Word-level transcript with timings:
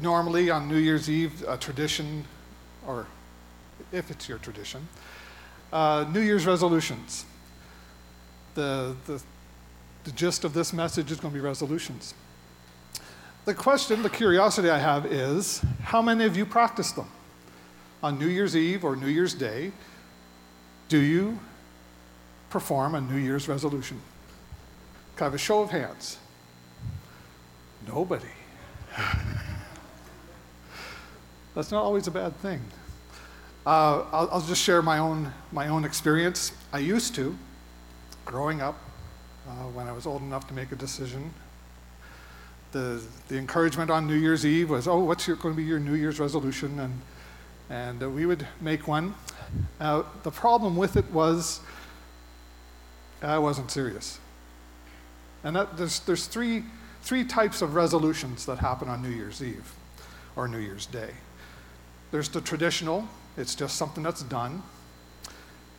normally 0.00 0.50
on 0.50 0.68
New 0.68 0.76
Year's 0.76 1.08
Eve, 1.10 1.44
a 1.46 1.56
tradition, 1.56 2.24
or 2.86 3.06
if 3.92 4.10
it's 4.10 4.28
your 4.28 4.38
tradition, 4.38 4.86
uh, 5.72 6.04
New 6.12 6.20
Year's 6.20 6.46
resolutions. 6.46 7.24
The, 8.54 8.96
the, 9.06 9.22
the 10.04 10.10
gist 10.12 10.44
of 10.44 10.54
this 10.54 10.72
message 10.72 11.10
is 11.10 11.20
going 11.20 11.32
to 11.32 11.38
be 11.38 11.44
resolutions. 11.44 12.14
The 13.44 13.54
question, 13.54 14.02
the 14.02 14.10
curiosity 14.10 14.68
I 14.68 14.78
have 14.78 15.06
is 15.06 15.62
how 15.82 16.02
many 16.02 16.24
of 16.24 16.36
you 16.36 16.44
practice 16.44 16.92
them? 16.92 17.08
On 18.02 18.18
New 18.18 18.26
Year's 18.26 18.56
Eve 18.56 18.84
or 18.84 18.94
New 18.94 19.08
Year's 19.08 19.34
Day, 19.34 19.72
do 20.88 20.98
you 20.98 21.38
perform 22.50 22.94
a 22.94 23.00
New 23.00 23.16
Year's 23.16 23.48
resolution? 23.48 24.00
Kind 25.16 25.28
of 25.28 25.34
a 25.34 25.38
show 25.38 25.62
of 25.62 25.70
hands? 25.70 26.18
Nobody. 27.86 28.26
That's 31.58 31.72
not 31.72 31.82
always 31.82 32.06
a 32.06 32.12
bad 32.12 32.36
thing. 32.36 32.60
Uh, 33.66 34.04
I'll, 34.12 34.28
I'll, 34.30 34.40
just 34.40 34.62
share 34.62 34.80
my 34.80 34.98
own, 34.98 35.32
my 35.50 35.66
own 35.66 35.84
experience. 35.84 36.52
I 36.72 36.78
used 36.78 37.16
to, 37.16 37.36
growing 38.24 38.60
up, 38.60 38.78
uh, 39.48 39.64
when 39.74 39.88
I 39.88 39.92
was 39.92 40.06
old 40.06 40.22
enough 40.22 40.46
to 40.46 40.54
make 40.54 40.70
a 40.70 40.76
decision. 40.76 41.34
The, 42.70 43.02
the 43.26 43.38
encouragement 43.38 43.90
on 43.90 44.06
New 44.06 44.14
Year's 44.14 44.46
Eve 44.46 44.70
was, 44.70 44.86
oh, 44.86 45.00
what's 45.00 45.26
your, 45.26 45.34
going 45.34 45.52
to 45.52 45.56
be 45.56 45.64
your 45.64 45.80
New 45.80 45.94
Year's 45.94 46.20
resolution? 46.20 46.78
And, 46.78 47.00
and 47.70 48.02
uh, 48.04 48.08
we 48.08 48.24
would 48.24 48.46
make 48.60 48.86
one. 48.86 49.16
the 49.80 50.04
problem 50.30 50.76
with 50.76 50.96
it 50.96 51.10
was 51.10 51.58
I 53.20 53.40
wasn't 53.40 53.72
serious. 53.72 54.20
And 55.42 55.56
that, 55.56 55.76
there's, 55.76 55.98
there's 55.98 56.28
three, 56.28 56.62
three 57.02 57.24
types 57.24 57.62
of 57.62 57.74
resolutions 57.74 58.46
that 58.46 58.58
happen 58.58 58.88
on 58.88 59.02
New 59.02 59.10
Year's 59.10 59.42
Eve 59.42 59.74
or 60.36 60.46
New 60.46 60.58
Year's 60.58 60.86
Day. 60.86 61.10
There's 62.10 62.28
the 62.28 62.40
traditional, 62.40 63.06
it's 63.36 63.54
just 63.54 63.76
something 63.76 64.02
that's 64.02 64.22
done. 64.22 64.62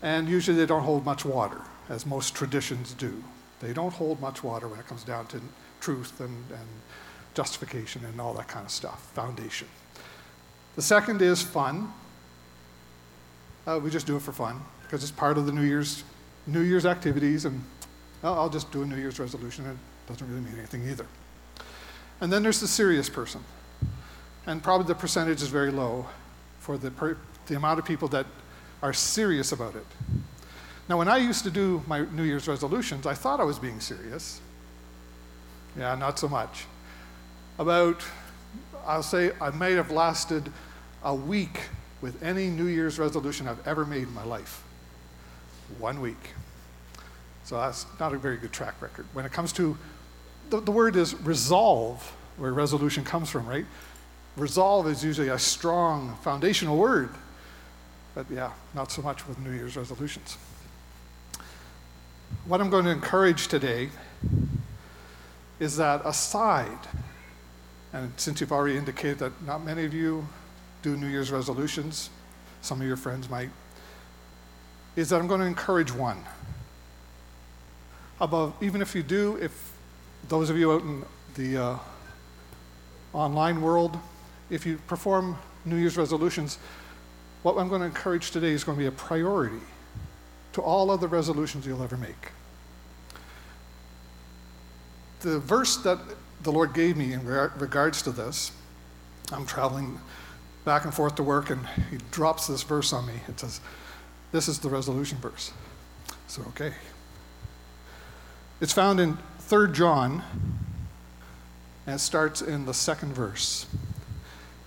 And 0.01 0.29
usually 0.29 0.57
they 0.57 0.65
don't 0.65 0.83
hold 0.83 1.05
much 1.05 1.25
water, 1.25 1.61
as 1.89 2.05
most 2.05 2.35
traditions 2.35 2.93
do. 2.93 3.23
They 3.59 3.73
don't 3.73 3.93
hold 3.93 4.21
much 4.21 4.43
water 4.43 4.67
when 4.67 4.79
it 4.79 4.87
comes 4.87 5.03
down 5.03 5.27
to 5.27 5.41
truth 5.81 6.19
and, 6.21 6.29
and 6.51 6.67
justification 7.33 8.05
and 8.05 8.19
all 8.21 8.33
that 8.35 8.47
kind 8.47 8.65
of 8.65 8.71
stuff, 8.71 9.11
foundation. 9.13 9.67
The 10.75 10.81
second 10.81 11.21
is 11.21 11.41
fun. 11.41 11.91
Uh, 13.67 13.79
we 13.83 13.89
just 13.89 14.07
do 14.07 14.15
it 14.15 14.21
for 14.21 14.31
fun 14.31 14.61
because 14.83 15.03
it's 15.03 15.11
part 15.11 15.37
of 15.37 15.45
the 15.45 15.51
New 15.51 15.63
Year's 15.63 16.03
New 16.47 16.61
Year's 16.61 16.85
activities, 16.85 17.45
and 17.45 17.61
I'll 18.23 18.49
just 18.49 18.71
do 18.71 18.81
a 18.81 18.85
New 18.85 18.95
Year's 18.95 19.19
resolution. 19.19 19.65
It 19.65 19.77
doesn't 20.07 20.27
really 20.27 20.41
mean 20.41 20.57
anything 20.57 20.87
either. 20.89 21.05
And 22.21 22.33
then 22.33 22.41
there's 22.41 22.59
the 22.59 22.67
serious 22.67 23.09
person, 23.09 23.43
and 24.47 24.63
probably 24.63 24.87
the 24.87 24.95
percentage 24.95 25.41
is 25.41 25.49
very 25.49 25.71
low 25.71 26.07
for 26.69 26.77
the 26.77 26.91
per, 26.91 27.17
the 27.47 27.55
amount 27.55 27.79
of 27.79 27.85
people 27.85 28.07
that 28.07 28.27
are 28.83 28.93
serious 28.93 29.51
about 29.51 29.73
it. 29.73 29.87
Now, 30.87 30.99
when 30.99 31.07
I 31.07 31.17
used 31.17 31.43
to 31.45 31.49
do 31.49 31.81
my 31.87 32.01
New 32.01 32.21
Year's 32.21 32.47
resolutions, 32.47 33.07
I 33.07 33.15
thought 33.15 33.39
I 33.39 33.43
was 33.43 33.57
being 33.57 33.79
serious. 33.79 34.39
Yeah, 35.75 35.95
not 35.95 36.19
so 36.19 36.27
much. 36.27 36.65
About, 37.57 38.03
I'll 38.85 39.01
say, 39.01 39.31
I 39.41 39.49
may 39.49 39.71
have 39.71 39.89
lasted 39.89 40.51
a 41.03 41.15
week 41.15 41.59
with 42.01 42.21
any 42.21 42.49
New 42.49 42.67
Year's 42.67 42.99
resolution 42.99 43.47
I've 43.47 43.67
ever 43.67 43.83
made 43.83 44.03
in 44.03 44.13
my 44.13 44.23
life. 44.23 44.61
One 45.79 46.01
week. 46.01 46.35
So 47.45 47.57
that's 47.57 47.87
not 47.99 48.13
a 48.13 48.19
very 48.19 48.37
good 48.37 48.51
track 48.51 48.79
record. 48.79 49.07
When 49.13 49.25
it 49.25 49.31
comes 49.31 49.51
to, 49.53 49.75
the, 50.51 50.59
the 50.59 50.71
word 50.71 50.95
is 50.95 51.19
resolve, 51.21 52.15
where 52.37 52.53
resolution 52.53 53.03
comes 53.03 53.27
from, 53.31 53.47
right? 53.47 53.65
Resolve 54.39 54.87
is 54.87 55.03
usually 55.03 55.27
a 55.27 55.37
strong 55.37 56.15
foundational 56.21 56.77
word. 56.77 57.09
But 58.15 58.25
yeah, 58.31 58.51
not 58.73 58.91
so 58.91 59.01
much 59.01 59.27
with 59.27 59.37
New 59.39 59.51
Year's 59.51 59.75
resolutions. 59.75 60.37
What 62.45 62.61
I'm 62.61 62.69
going 62.69 62.85
to 62.85 62.91
encourage 62.91 63.49
today 63.49 63.89
is 65.59 65.75
that 65.77 66.01
aside, 66.05 66.87
and 67.91 68.13
since 68.15 68.39
you've 68.39 68.53
already 68.53 68.77
indicated 68.77 69.19
that 69.19 69.45
not 69.45 69.63
many 69.63 69.83
of 69.83 69.93
you 69.93 70.25
do 70.81 70.95
New 70.95 71.07
Year's 71.07 71.31
resolutions, 71.31 72.09
some 72.61 72.79
of 72.79 72.87
your 72.87 72.97
friends 72.97 73.29
might, 73.29 73.49
is 74.95 75.09
that 75.09 75.19
I'm 75.19 75.27
going 75.27 75.41
to 75.41 75.47
encourage 75.47 75.91
one. 75.91 76.23
Above, 78.21 78.53
even 78.61 78.81
if 78.81 78.95
you 78.95 79.03
do, 79.03 79.37
if 79.37 79.73
those 80.29 80.49
of 80.49 80.57
you 80.57 80.71
out 80.71 80.81
in 80.81 81.03
the 81.35 81.57
uh, 81.57 81.77
online 83.13 83.61
world, 83.61 83.97
if 84.49 84.65
you 84.65 84.77
perform 84.87 85.37
New 85.65 85.75
Year's 85.75 85.97
resolutions, 85.97 86.57
what 87.43 87.57
I'm 87.57 87.69
going 87.69 87.81
to 87.81 87.87
encourage 87.87 88.31
today 88.31 88.51
is 88.51 88.63
going 88.63 88.77
to 88.77 88.81
be 88.81 88.87
a 88.87 88.91
priority 88.91 89.61
to 90.53 90.61
all 90.61 90.91
other 90.91 91.07
resolutions 91.07 91.65
you'll 91.65 91.83
ever 91.83 91.97
make. 91.97 92.31
The 95.21 95.39
verse 95.39 95.77
that 95.77 95.99
the 96.43 96.51
Lord 96.51 96.73
gave 96.73 96.97
me 96.97 97.13
in 97.13 97.25
regards 97.25 98.01
to 98.03 98.11
this, 98.11 98.51
I'm 99.31 99.45
traveling 99.45 99.99
back 100.65 100.85
and 100.85 100.93
forth 100.93 101.15
to 101.15 101.23
work, 101.23 101.49
and 101.49 101.65
He 101.91 101.97
drops 102.11 102.47
this 102.47 102.63
verse 102.63 102.93
on 102.93 103.05
me. 103.05 103.13
It 103.27 103.39
says, 103.39 103.59
This 104.31 104.47
is 104.47 104.59
the 104.59 104.69
resolution 104.69 105.17
verse. 105.19 105.51
So, 106.27 106.41
okay. 106.49 106.73
It's 108.61 108.73
found 108.73 108.99
in 108.99 109.17
3 109.39 109.71
John, 109.71 110.23
and 111.85 111.95
it 111.95 111.99
starts 111.99 112.41
in 112.41 112.65
the 112.65 112.73
second 112.73 113.13
verse. 113.13 113.65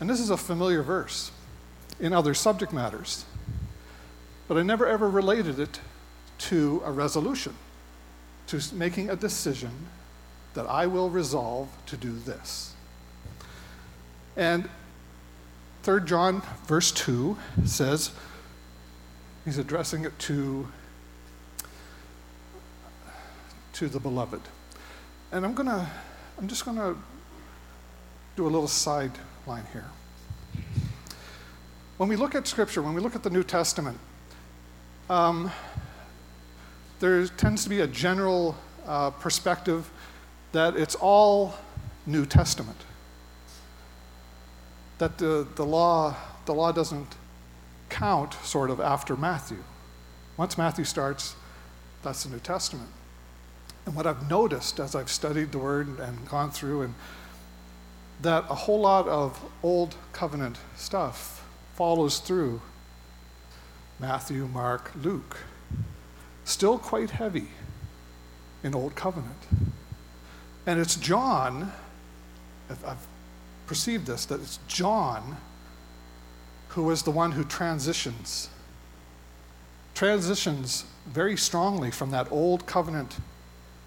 And 0.03 0.11
this 0.11 0.19
is 0.19 0.31
a 0.31 0.37
familiar 0.37 0.83
verse 0.83 1.31
in 2.01 2.13
other 2.13 2.35
subject 2.35 2.73
matters 2.73 3.25
but 4.53 4.59
I 4.59 4.63
never 4.65 4.87
ever 4.87 5.09
related 5.09 5.59
it 5.59 5.81
to 6.39 6.83
a 6.85 6.93
resolution, 6.93 7.55
to 8.49 8.61
making 8.75 9.09
a 9.09 9.17
decision 9.17 9.71
that 10.55 10.67
I 10.67 10.87
will 10.87 11.09
resolve 11.09 11.69
to 11.87 11.97
do 11.97 12.13
this. 12.13 12.75
And 14.37 14.69
3 15.85 16.05
John, 16.05 16.43
verse 16.67 16.93
2 16.93 17.39
says, 17.65 18.11
he's 19.47 19.57
addressing 19.57 20.05
it 20.05 20.19
to, 20.19 20.69
to 23.73 23.89
the 23.89 24.01
beloved. 24.01 24.43
And 25.31 25.47
I'm 25.47 25.55
gonna, 25.55 25.91
I'm 26.39 26.47
just 26.47 26.67
gonna 26.67 26.95
do 28.37 28.45
a 28.45 28.51
little 28.51 28.69
sideline 29.43 29.65
here. 29.73 29.87
When 31.97 32.09
we 32.09 32.17
look 32.17 32.35
at 32.35 32.47
Scripture, 32.47 32.83
when 32.83 32.95
we 32.95 33.01
look 33.01 33.15
at 33.15 33.23
the 33.23 33.31
New 33.31 33.43
Testament, 33.43 33.99
um, 35.09 35.51
there 37.01 37.27
tends 37.27 37.65
to 37.65 37.71
be 37.71 37.81
a 37.81 37.87
general 37.87 38.57
uh, 38.87 39.11
perspective 39.11 39.91
that 40.53 40.77
it's 40.77 40.95
all 40.95 41.55
New 42.07 42.27
Testament. 42.27 42.79
That 44.99 45.19
the, 45.19 45.47
the, 45.57 45.65
law, 45.65 46.15
the 46.47 46.55
law 46.55 46.73
doesn't 46.73 47.17
count 47.89 48.35
sort 48.45 48.71
of 48.71 48.81
after 48.81 49.17
Matthew. 49.17 49.63
Once 50.37 50.57
Matthew 50.57 50.85
starts, 50.85 51.35
that's 52.03 52.25
the 52.25 52.31
New 52.31 52.41
Testament. 52.41 52.89
And 53.87 53.95
what 53.95 54.07
I've 54.07 54.31
noticed 54.31 54.79
as 54.79 54.95
I've 54.95 55.11
studied 55.11 55.53
the 55.53 55.59
Word 55.59 55.99
and 55.99 56.29
gone 56.29 56.51
through, 56.51 56.83
and 56.83 56.95
that 58.23 58.45
a 58.49 58.55
whole 58.55 58.81
lot 58.81 59.09
of 59.09 59.41
Old 59.63 59.97
Covenant 60.13 60.59
stuff 60.77 61.45
follows 61.75 62.19
through 62.19 62.61
Matthew, 63.99 64.47
Mark, 64.47 64.93
Luke. 65.03 65.39
Still 66.45 66.79
quite 66.79 67.11
heavy 67.11 67.49
in 68.63 68.75
Old 68.75 68.95
Covenant. 68.95 69.37
And 70.67 70.81
it's 70.81 70.97
John, 70.97 71.73
I've 72.71 73.07
perceived 73.67 74.07
this, 74.07 74.25
that 74.27 74.41
it's 74.41 74.59
John 74.69 75.37
who 76.69 76.91
is 76.91 77.03
the 77.03 77.11
one 77.11 77.33
who 77.33 77.45
transitions. 77.45 78.49
Transitions 79.95 80.85
very 81.07 81.37
strongly 81.37 81.91
from 81.91 82.11
that 82.13 82.31
Old 82.31 82.67
Covenant 82.67 83.17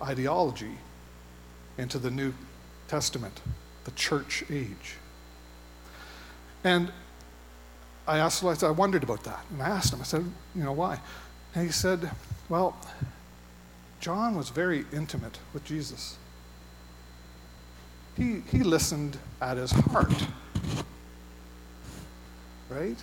ideology 0.01 0.77
into 1.77 1.97
the 1.97 2.11
New 2.11 2.33
Testament, 2.87 3.41
the 3.85 3.91
church 3.91 4.43
age. 4.49 4.97
And 6.63 6.91
I 8.07 8.19
asked, 8.19 8.43
I, 8.43 8.69
wondered 8.71 9.03
about 9.03 9.23
that. 9.23 9.45
And 9.51 9.61
I 9.61 9.69
asked 9.69 9.93
him, 9.93 10.01
I 10.01 10.03
said, 10.03 10.25
you 10.55 10.63
know, 10.63 10.73
why? 10.73 10.99
And 11.53 11.65
he 11.65 11.71
said, 11.71 12.11
well, 12.49 12.77
John 13.99 14.35
was 14.35 14.49
very 14.49 14.85
intimate 14.91 15.39
with 15.53 15.63
Jesus. 15.63 16.17
He, 18.17 18.41
he 18.51 18.59
listened 18.59 19.17
at 19.41 19.57
his 19.57 19.71
heart. 19.71 20.13
Right? 22.69 22.97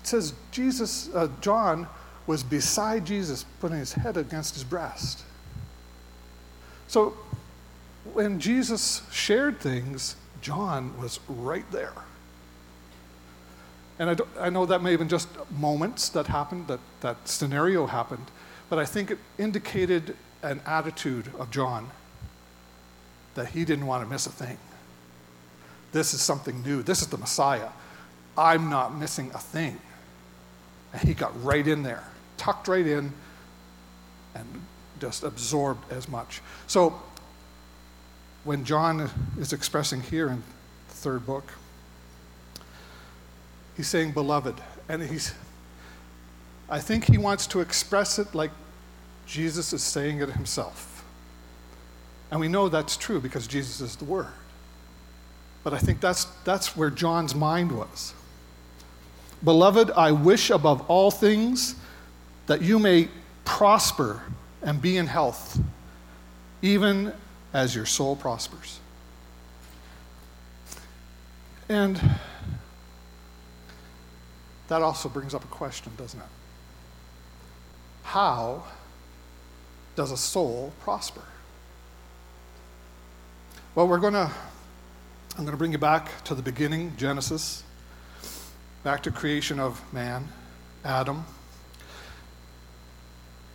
It 0.00 0.06
says 0.06 0.34
Jesus, 0.50 1.08
uh, 1.14 1.28
John 1.40 1.86
was 2.26 2.42
beside 2.42 3.04
Jesus, 3.04 3.44
putting 3.60 3.78
his 3.78 3.92
head 3.92 4.16
against 4.16 4.54
his 4.54 4.64
breast. 4.64 5.24
So 6.88 7.14
when 8.04 8.40
Jesus 8.40 9.02
shared 9.10 9.60
things, 9.60 10.16
John 10.40 10.98
was 11.00 11.20
right 11.28 11.70
there. 11.70 11.92
And 13.98 14.10
I, 14.10 14.46
I, 14.46 14.50
know 14.50 14.64
that 14.64 14.82
may 14.82 14.92
have 14.92 15.00
been 15.00 15.10
just 15.10 15.28
moments 15.50 16.08
that 16.10 16.26
happened, 16.26 16.68
that 16.68 16.80
that 17.02 17.28
scenario 17.28 17.86
happened, 17.86 18.30
but 18.70 18.78
I 18.78 18.86
think 18.86 19.10
it 19.10 19.18
indicated 19.36 20.16
an 20.42 20.62
attitude 20.64 21.30
of 21.38 21.50
John 21.50 21.90
that 23.34 23.48
he 23.48 23.66
didn't 23.66 23.86
want 23.86 24.02
to 24.02 24.10
miss 24.10 24.26
a 24.26 24.30
thing. 24.30 24.56
This 25.92 26.14
is 26.14 26.22
something 26.22 26.62
new. 26.62 26.82
This 26.82 27.02
is 27.02 27.08
the 27.08 27.18
Messiah. 27.18 27.68
I'm 28.38 28.70
not 28.70 28.96
missing 28.96 29.30
a 29.34 29.38
thing. 29.38 29.78
And 30.94 31.02
he 31.02 31.12
got 31.12 31.32
right 31.44 31.66
in 31.66 31.82
there, 31.82 32.04
tucked 32.38 32.68
right 32.68 32.86
in, 32.86 33.12
and 34.34 34.46
just 34.98 35.24
absorbed 35.24 35.92
as 35.92 36.08
much. 36.08 36.40
So 36.66 37.00
when 38.44 38.64
John 38.64 39.10
is 39.38 39.52
expressing 39.52 40.00
here 40.00 40.28
in 40.28 40.42
the 40.88 40.94
third 40.94 41.26
book, 41.26 41.52
he's 43.76 43.88
saying 43.88 44.12
beloved. 44.12 44.54
And 44.88 45.02
he's, 45.02 45.34
I 46.68 46.80
think 46.80 47.04
he 47.04 47.18
wants 47.18 47.46
to 47.48 47.60
express 47.60 48.18
it 48.18 48.34
like 48.34 48.50
Jesus 49.26 49.72
is 49.72 49.82
saying 49.82 50.20
it 50.20 50.30
himself. 50.30 51.04
And 52.30 52.40
we 52.40 52.48
know 52.48 52.68
that's 52.68 52.96
true 52.96 53.20
because 53.20 53.46
Jesus 53.46 53.80
is 53.80 53.96
the 53.96 54.04
Word. 54.04 54.28
But 55.62 55.74
I 55.74 55.78
think 55.78 56.00
that's, 56.00 56.24
that's 56.44 56.76
where 56.76 56.90
John's 56.90 57.34
mind 57.34 57.72
was. 57.72 58.14
Beloved, 59.42 59.90
I 59.92 60.12
wish 60.12 60.50
above 60.50 60.88
all 60.88 61.10
things 61.10 61.74
that 62.46 62.62
you 62.62 62.78
may 62.78 63.08
prosper 63.44 64.22
and 64.62 64.80
be 64.80 64.96
in 64.96 65.06
health, 65.06 65.58
even 66.62 67.12
as 67.52 67.74
your 67.74 67.86
soul 67.86 68.16
prospers. 68.16 68.80
And 71.68 72.00
that 74.68 74.82
also 74.82 75.08
brings 75.08 75.34
up 75.34 75.44
a 75.44 75.48
question, 75.48 75.92
doesn't 75.96 76.20
it? 76.20 76.26
How 78.04 78.64
does 79.96 80.12
a 80.12 80.16
soul 80.16 80.72
prosper? 80.80 81.22
Well, 83.74 83.86
we're 83.86 83.98
going 83.98 84.14
to, 84.14 84.30
I'm 85.36 85.44
going 85.44 85.52
to 85.52 85.56
bring 85.56 85.72
you 85.72 85.78
back 85.78 86.24
to 86.24 86.34
the 86.34 86.42
beginning, 86.42 86.92
Genesis, 86.96 87.62
back 88.82 89.02
to 89.04 89.10
creation 89.10 89.60
of 89.60 89.80
man, 89.92 90.28
Adam. 90.84 91.24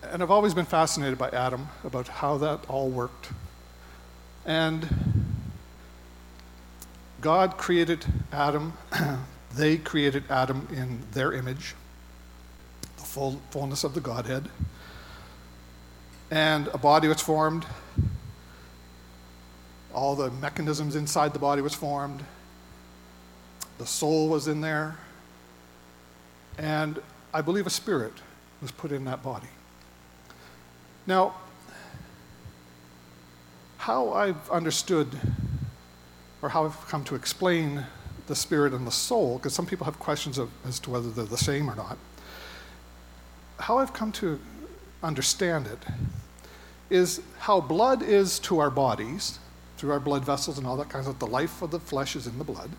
And 0.02 0.22
I've 0.22 0.30
always 0.30 0.54
been 0.54 0.64
fascinated 0.64 1.18
by 1.18 1.28
Adam, 1.30 1.68
about 1.84 2.08
how 2.08 2.38
that 2.38 2.60
all 2.68 2.88
worked. 2.88 3.28
And 4.46 4.88
God 7.20 7.58
created 7.58 8.06
Adam, 8.32 8.74
they 9.54 9.76
created 9.76 10.22
Adam 10.30 10.68
in 10.70 11.00
their 11.12 11.32
image, 11.32 11.74
the 12.96 13.02
full, 13.02 13.42
fullness 13.50 13.82
of 13.82 13.94
the 13.94 14.00
Godhead. 14.00 14.48
And 16.30 16.68
a 16.68 16.78
body 16.78 17.08
was 17.08 17.20
formed. 17.20 17.66
All 19.92 20.14
the 20.14 20.30
mechanisms 20.30 20.94
inside 20.94 21.32
the 21.32 21.38
body 21.40 21.62
was 21.62 21.74
formed. 21.74 22.24
The 23.78 23.86
soul 23.86 24.28
was 24.28 24.46
in 24.46 24.60
there. 24.60 24.96
And 26.58 27.00
I 27.34 27.40
believe 27.40 27.66
a 27.66 27.70
spirit 27.70 28.14
was 28.62 28.70
put 28.70 28.92
in 28.92 29.04
that 29.06 29.22
body. 29.22 29.48
Now, 31.06 31.34
how 33.86 34.12
I've 34.12 34.50
understood 34.50 35.06
or 36.42 36.48
how 36.48 36.64
I've 36.64 36.88
come 36.88 37.04
to 37.04 37.14
explain 37.14 37.86
the 38.26 38.34
spirit 38.34 38.72
and 38.72 38.84
the 38.84 38.90
soul, 38.90 39.38
because 39.38 39.54
some 39.54 39.64
people 39.64 39.84
have 39.84 40.00
questions 40.00 40.38
of, 40.38 40.50
as 40.66 40.80
to 40.80 40.90
whether 40.90 41.08
they're 41.08 41.24
the 41.24 41.38
same 41.38 41.70
or 41.70 41.76
not. 41.76 41.96
How 43.60 43.78
I've 43.78 43.92
come 43.92 44.10
to 44.12 44.40
understand 45.04 45.68
it 45.68 45.78
is 46.90 47.20
how 47.38 47.60
blood 47.60 48.02
is 48.02 48.40
to 48.40 48.58
our 48.58 48.70
bodies, 48.70 49.38
through 49.76 49.92
our 49.92 50.00
blood 50.00 50.24
vessels 50.24 50.58
and 50.58 50.66
all 50.66 50.76
that 50.78 50.88
kind 50.88 51.06
of 51.06 51.12
stuff. 51.12 51.20
the 51.20 51.32
life 51.32 51.62
of 51.62 51.70
the 51.70 51.78
flesh 51.78 52.16
is 52.16 52.26
in 52.26 52.38
the 52.38 52.44
blood. 52.44 52.70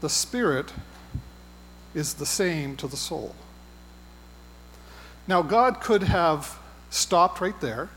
The 0.00 0.08
spirit 0.08 0.72
is 1.94 2.14
the 2.14 2.26
same 2.26 2.74
to 2.76 2.88
the 2.88 2.96
soul. 2.96 3.34
Now, 5.28 5.42
God 5.42 5.82
could 5.82 6.04
have 6.04 6.58
stopped 6.88 7.42
right 7.42 7.60
there 7.60 7.90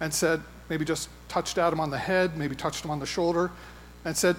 and 0.00 0.12
said, 0.12 0.42
maybe 0.68 0.84
just 0.84 1.08
touched 1.28 1.58
Adam 1.58 1.78
on 1.78 1.90
the 1.90 1.98
head, 1.98 2.36
maybe 2.36 2.56
touched 2.56 2.84
him 2.84 2.90
on 2.90 2.98
the 2.98 3.06
shoulder, 3.06 3.50
and 4.04 4.16
said, 4.16 4.36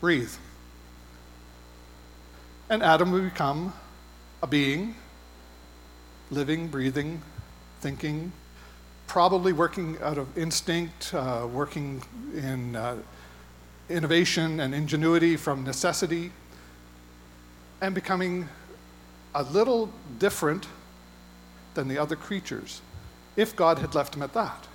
breathe. 0.00 0.32
And 2.68 2.82
Adam 2.82 3.12
would 3.12 3.24
become 3.24 3.72
a 4.42 4.46
being, 4.46 4.94
living, 6.30 6.68
breathing, 6.68 7.22
thinking, 7.80 8.32
probably 9.06 9.52
working 9.52 9.96
out 10.02 10.18
of 10.18 10.36
instinct, 10.36 11.14
uh, 11.14 11.48
working 11.50 12.02
in 12.34 12.76
uh, 12.76 12.96
innovation 13.88 14.60
and 14.60 14.74
ingenuity 14.74 15.36
from 15.36 15.64
necessity, 15.64 16.30
and 17.80 17.94
becoming 17.94 18.48
a 19.34 19.42
little 19.42 19.90
different 20.18 20.66
than 21.74 21.88
the 21.88 21.96
other 21.96 22.16
creatures 22.16 22.82
if 23.36 23.56
God 23.56 23.78
had 23.78 23.94
left 23.94 24.14
him 24.14 24.22
at 24.22 24.34
that. 24.34 24.66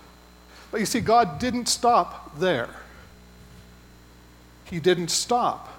But 0.74 0.80
you 0.80 0.88
see, 0.88 1.02
God 1.02 1.38
didn't 1.38 1.68
stop 1.68 2.40
there. 2.40 2.68
He 4.66 4.80
didn't 4.80 5.10
stop 5.10 5.72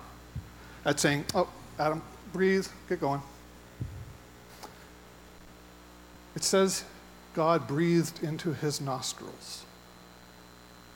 at 0.84 1.00
saying, 1.00 1.24
Oh, 1.34 1.48
Adam, 1.80 2.00
breathe, 2.32 2.68
get 2.88 3.00
going. 3.00 3.20
It 6.36 6.44
says 6.44 6.84
God 7.34 7.66
breathed 7.66 8.22
into 8.22 8.52
his 8.52 8.80
nostrils 8.80 9.64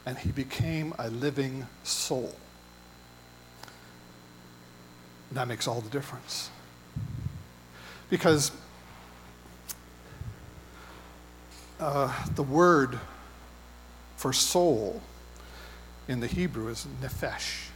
and 0.06 0.16
he 0.16 0.30
became 0.30 0.94
a 0.96 1.10
living 1.10 1.66
soul. 1.82 2.36
And 5.28 5.38
That 5.38 5.48
makes 5.48 5.66
all 5.66 5.80
the 5.80 5.90
difference. 5.90 6.50
Because 8.10 8.52
uh, 11.80 12.14
the 12.36 12.44
word 12.44 12.96
for 14.18 14.32
soul 14.32 15.00
in 16.08 16.20
the 16.20 16.26
Hebrew 16.26 16.68
is 16.68 16.86
nephesh. 17.00 17.68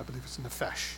I 0.00 0.02
believe 0.02 0.22
it's 0.24 0.38
nephesh. 0.38 0.94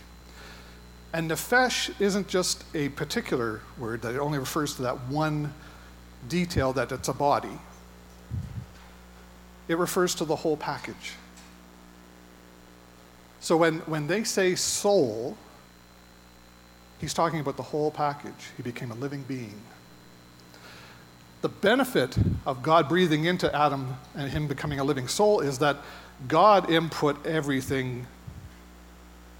And 1.12 1.30
nephesh 1.30 2.00
isn't 2.00 2.28
just 2.28 2.64
a 2.74 2.88
particular 2.90 3.60
word 3.76 4.02
that 4.02 4.14
it 4.14 4.18
only 4.18 4.38
refers 4.38 4.74
to 4.76 4.82
that 4.82 5.08
one 5.08 5.52
detail 6.28 6.72
that 6.74 6.92
it's 6.92 7.08
a 7.08 7.12
body. 7.12 7.58
It 9.66 9.76
refers 9.78 10.14
to 10.16 10.24
the 10.24 10.36
whole 10.36 10.56
package. 10.56 11.14
So 13.40 13.56
when, 13.56 13.80
when 13.80 14.06
they 14.06 14.24
say 14.24 14.54
soul, 14.54 15.36
He's 17.00 17.14
talking 17.14 17.40
about 17.40 17.56
the 17.56 17.62
whole 17.62 17.90
package. 17.90 18.50
He 18.56 18.62
became 18.62 18.90
a 18.90 18.94
living 18.94 19.22
being. 19.28 19.60
The 21.40 21.48
benefit 21.48 22.16
of 22.46 22.62
God 22.62 22.88
breathing 22.88 23.24
into 23.24 23.54
Adam 23.54 23.96
and 24.14 24.30
him 24.30 24.48
becoming 24.48 24.80
a 24.80 24.84
living 24.84 25.06
soul 25.06 25.40
is 25.40 25.58
that 25.58 25.76
God 26.26 26.68
input 26.68 27.24
everything 27.24 28.06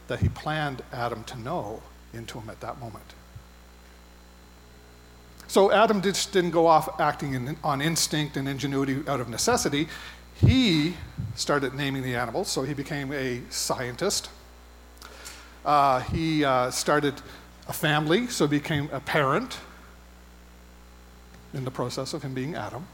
that 0.06 0.20
he 0.20 0.28
planned 0.28 0.82
Adam 0.92 1.24
to 1.24 1.38
know 1.38 1.82
into 2.14 2.38
him 2.38 2.48
at 2.50 2.60
that 2.60 2.78
moment. 2.78 3.14
So 5.48 5.72
Adam 5.72 6.02
just 6.02 6.32
didn't 6.32 6.50
go 6.50 6.66
off 6.66 7.00
acting 7.00 7.34
in, 7.34 7.56
on 7.64 7.80
instinct 7.80 8.36
and 8.36 8.48
ingenuity 8.48 9.02
out 9.08 9.18
of 9.20 9.28
necessity. 9.28 9.88
He 10.34 10.94
started 11.34 11.74
naming 11.74 12.02
the 12.02 12.14
animals, 12.14 12.48
so 12.48 12.62
he 12.62 12.74
became 12.74 13.12
a 13.12 13.40
scientist. 13.50 14.30
Uh, 15.64 16.00
he 16.00 16.44
uh, 16.44 16.70
started 16.70 17.14
a 17.66 17.72
family, 17.72 18.28
so 18.28 18.46
became 18.46 18.88
a 18.92 19.00
parent 19.00 19.58
in 21.54 21.64
the 21.64 21.70
process 21.70 22.14
of 22.14 22.22
him 22.22 22.34
being 22.34 22.54
Adam. 22.54 22.86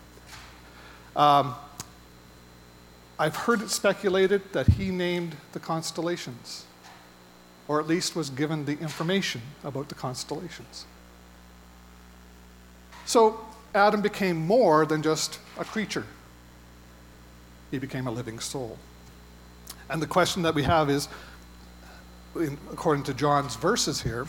Um, 1.16 1.54
I've 3.18 3.37
heard 3.37 3.62
it 3.62 3.70
speculated 3.70 4.52
that 4.52 4.66
he 4.66 4.90
named 4.90 5.37
the 5.52 5.61
constellations, 5.61 6.64
or 7.68 7.78
at 7.78 7.87
least 7.87 8.16
was 8.16 8.30
given 8.30 8.64
the 8.64 8.78
information 8.78 9.40
about 9.62 9.88
the 9.88 9.94
constellations. 9.94 10.87
So 13.06 13.40
Adam 13.75 14.02
became 14.02 14.37
more 14.37 14.87
than 14.87 15.02
just 15.02 15.38
a 15.58 15.64
creature, 15.64 16.06
he 17.70 17.78
became 17.78 18.06
a 18.06 18.11
living 18.11 18.38
soul. 18.38 18.78
And 19.90 20.00
the 20.00 20.06
question 20.06 20.42
that 20.42 20.54
we 20.54 20.62
have 20.62 20.88
is, 20.88 21.08
according 22.73 23.04
to 23.04 23.14
John's 23.14 23.54
verses 23.56 24.02
here, 24.02 24.26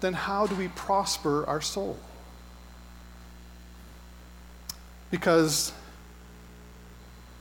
then 0.00 0.14
how 0.14 0.46
do 0.46 0.54
we 0.54 0.68
prosper 0.68 1.46
our 1.46 1.60
soul? 1.60 1.96
Because 5.10 5.72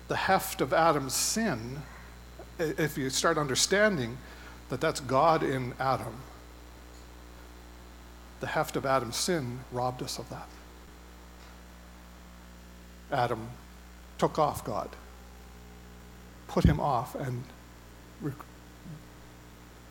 the 0.08 0.16
heft 0.16 0.62
of 0.62 0.74
Adam's 0.74 1.14
sin, 1.14 1.84
if 2.58 2.98
you 2.98 3.10
start 3.10 3.38
understanding 3.38 4.18
that 4.70 4.82
that's 4.82 5.00
God 5.00 5.44
in 5.44 5.74
Adam, 5.80 6.16
the 8.40 8.48
heft 8.48 8.76
of 8.76 8.86
Adam's 8.86 9.18
sin 9.18 9.60
robbed 9.72 10.02
us 10.02 10.18
of 10.18 10.30
that. 10.30 10.48
Adam 13.12 13.50
took 14.18 14.40
off 14.40 14.64
God, 14.64 14.90
put 16.48 16.64
him 16.64 16.80
off, 16.80 17.16
and 17.16 17.44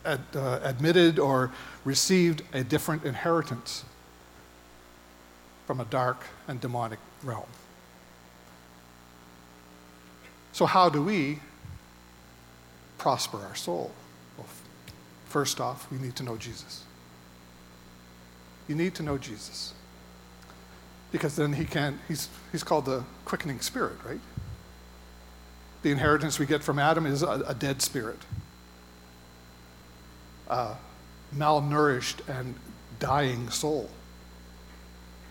ad, 0.05 0.21
uh, 0.35 0.61
admitted 0.63 1.19
or 1.19 1.53
received 1.85 2.43
a 2.53 2.65
different 2.65 3.05
inheritance 3.05 3.85
from 5.67 5.81
a 5.81 5.85
dark 5.85 6.25
and 6.47 6.61
demonic 6.61 6.99
realm. 7.23 7.47
So, 10.59 10.67
how 10.67 10.89
do 10.89 11.01
we 11.01 11.39
prosper 12.99 13.39
our 13.39 13.55
soul? 13.55 13.93
Well, 14.37 14.49
first 15.27 15.61
off, 15.61 15.89
we 15.89 15.99
need 15.99 16.17
to 16.17 16.25
know 16.25 16.37
Jesus. 16.37 16.83
You 18.67 18.75
need 18.75 18.97
to 18.97 19.05
know 19.05 19.19
Jesus. 19.19 19.73
Because 21.13 21.37
then 21.37 21.53
he 21.53 21.65
can, 21.65 22.01
he's, 22.09 22.29
he's 22.51 22.65
called 22.65 22.87
the 22.87 23.05
quickening 23.25 23.61
spirit, 23.61 23.99
right? 24.05 24.19
The 25.83 25.93
inheritance 25.93 26.41
we 26.41 26.47
get 26.47 26.65
from 26.65 26.81
Adam 26.81 27.07
is 27.07 27.23
a, 27.23 27.45
a 27.47 27.55
dead 27.55 27.81
spirit, 27.81 28.19
a 30.49 30.75
malnourished 31.37 32.29
and 32.29 32.57
dying 32.99 33.49
soul. 33.51 33.91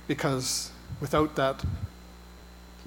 Because 0.08 0.72
without 1.02 1.36
that 1.36 1.66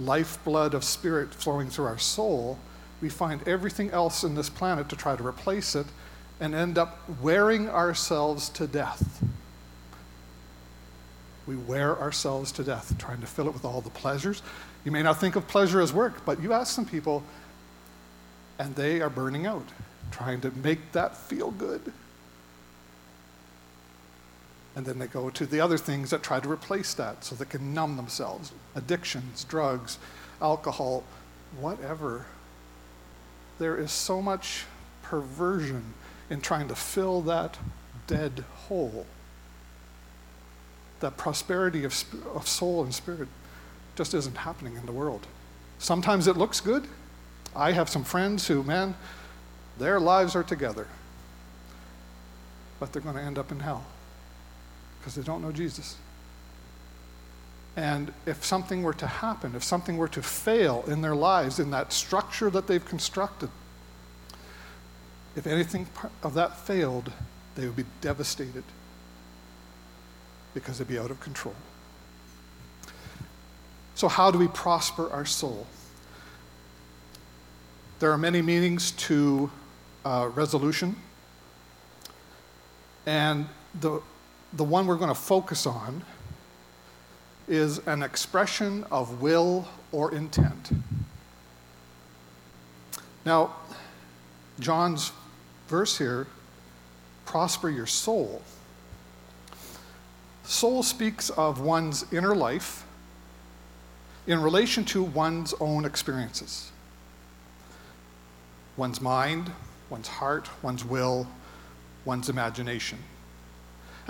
lifeblood 0.01 0.75
of 0.75 0.85
spirit 0.85 1.35
flowing 1.35 1.69
through 1.69 1.87
our 1.87 1.99
soul, 1.99 2.59
we 3.01 3.09
find 3.09 3.47
everything 3.47 3.91
else 3.91 4.25
in 4.25 4.35
this 4.35 4.51
planet 4.51 4.89
to 4.89 4.97
try 4.97 5.17
to 5.17 5.27
replace 5.27 5.75
it 5.75 5.87
and 6.41 6.55
end 6.55 6.79
up 6.79 6.99
wearing 7.21 7.69
ourselves 7.69 8.49
to 8.51 8.67
death. 8.67 9.23
We 11.47 11.57
wear 11.57 11.99
ourselves 11.99 12.53
to 12.53 12.65
death 12.65 12.97
trying 12.99 13.21
to 13.21 13.27
fill 13.27 13.49
it 13.49 13.55
with 13.55 13.65
all 13.65 13.81
the 13.81 13.91
pleasures. 13.91 14.43
You 14.85 14.93
may 14.93 15.03
not 15.03 15.21
think 15.21 15.37
of 15.37 15.47
pleasure 15.49 15.81
as 15.81 15.93
work, 15.93 16.25
but 16.25 16.43
you 16.43 16.53
ask 16.53 16.75
some 16.75 16.87
people, 16.87 17.23
and 18.59 18.75
they 18.75 19.01
are 19.01 19.11
burning 19.11 19.47
out, 19.47 19.67
trying 20.11 20.41
to 20.43 20.51
make 20.51 20.93
that 20.93 21.17
feel 21.17 21.51
good. 21.51 21.93
And 24.77 24.87
then 24.87 24.99
they 24.99 25.07
go 25.07 25.31
to 25.31 25.47
the 25.47 25.61
other 25.61 25.79
things 25.79 26.11
that 26.11 26.23
try 26.23 26.41
to 26.41 26.51
replace 26.51 26.95
that 26.95 27.25
so 27.25 27.35
they 27.35 27.45
can 27.45 27.75
numb 27.75 27.97
themselves 27.97 28.53
addictions, 28.75 29.45
drugs, 29.45 29.99
alcohol, 30.41 31.05
whatever. 31.59 32.27
There 33.59 33.77
is 33.77 33.91
so 33.91 34.23
much 34.23 34.65
perversion 35.03 35.95
in 36.31 36.41
trying 36.41 36.69
to 36.69 36.75
fill 36.75 37.21
that 37.23 37.59
dead 38.07 38.45
hole 38.69 39.07
that 41.01 41.17
prosperity 41.17 41.85
of, 41.85 42.05
of 42.35 42.47
soul 42.47 42.85
and 42.85 42.95
spirit 42.95 43.29
just 43.97 44.15
isn't 44.15 44.37
happening 44.37 44.77
in 44.77 44.87
the 44.87 44.93
world. 44.93 45.27
Sometimes 45.79 46.27
it 46.27 46.37
looks 46.37 46.61
good. 46.61 46.87
I 47.57 47.73
have 47.73 47.89
some 47.89 48.05
friends 48.05 48.47
who, 48.47 48.63
man, 48.63 48.95
their 49.79 49.99
lives 49.99 50.37
are 50.37 50.43
together, 50.43 50.87
but 52.79 52.93
they're 52.93 53.03
going 53.03 53.17
to 53.17 53.23
end 53.23 53.39
up 53.39 53.51
in 53.51 53.61
hell 53.61 53.85
because 55.01 55.15
they 55.15 55.23
don't 55.23 55.43
know 55.43 55.53
Jesus. 55.53 55.97
And 57.77 58.13
if 58.27 58.45
something 58.45 58.83
were 58.83 58.95
to 58.95 59.07
happen, 59.07 59.55
if 59.55 59.65
something 59.65 59.97
were 59.97 60.09
to 60.09 60.23
fail 60.23 60.85
in 60.87 61.01
their 61.01 61.15
lives, 61.15 61.59
in 61.59 61.71
that 61.71 61.93
structure 61.93 62.51
that 62.51 62.67
they've 62.67 62.85
constructed, 62.85 63.49
if 65.37 65.47
anything 65.47 65.87
of 66.23 66.35
that 66.35 66.59
failed, 66.59 67.13
they 67.55 67.67
would 67.67 67.77
be 67.77 67.85
devastated 68.01 68.65
because 70.53 70.79
they'd 70.79 70.89
be 70.89 70.99
out 70.99 71.11
of 71.11 71.21
control. 71.21 71.55
So, 73.95 74.09
how 74.09 74.31
do 74.31 74.39
we 74.39 74.49
prosper 74.49 75.11
our 75.11 75.25
soul? 75.25 75.67
There 77.99 78.11
are 78.11 78.19
many 78.19 78.43
meanings 78.43 78.93
to 78.93 79.51
uh, 80.05 80.31
resolution, 80.35 80.97
and 83.07 83.47
the, 83.79 84.01
the 84.53 84.65
one 84.65 84.87
we're 84.87 84.97
going 84.97 85.09
to 85.09 85.15
focus 85.15 85.67
on 85.67 86.03
is 87.49 87.79
an 87.87 88.03
expression 88.03 88.85
of 88.91 89.21
will 89.21 89.69
or 89.93 90.15
intent. 90.15 90.71
Now, 93.25 93.55
John's 94.59 95.13
verse 95.69 95.99
here 95.99 96.27
prosper 97.25 97.71
your 97.71 97.87
soul. 97.87 98.43
Soul 100.45 100.83
speaks 100.83 101.31
of 101.31 101.61
one's 101.61 102.13
inner 102.13 102.35
life 102.35 102.85
in 104.27 104.41
relation 104.41 104.85
to 104.87 105.03
one's 105.03 105.55
own 105.61 105.85
experiences 105.85 106.71
one's 108.77 109.01
mind, 109.01 109.53
one's 109.91 110.09
heart, 110.09 110.49
one's 110.63 110.85
will, 110.85 111.27
one's 112.07 112.31
imagination. 112.31 112.99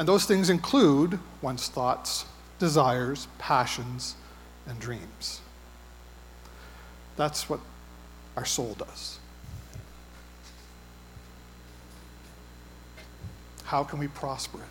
And 0.01 0.09
those 0.09 0.25
things 0.25 0.49
include 0.49 1.19
one's 1.43 1.69
thoughts, 1.69 2.25
desires, 2.59 3.29
passions, 3.39 4.17
and 4.67 4.81
dreams. 4.81 5.43
That's 7.17 7.51
what 7.51 7.61
our 8.35 8.47
soul 8.47 8.75
does. 8.79 9.19
How 13.65 13.85
can 13.85 13.99
we 13.99 14.09
prosper 14.09 14.57
it? 14.57 14.65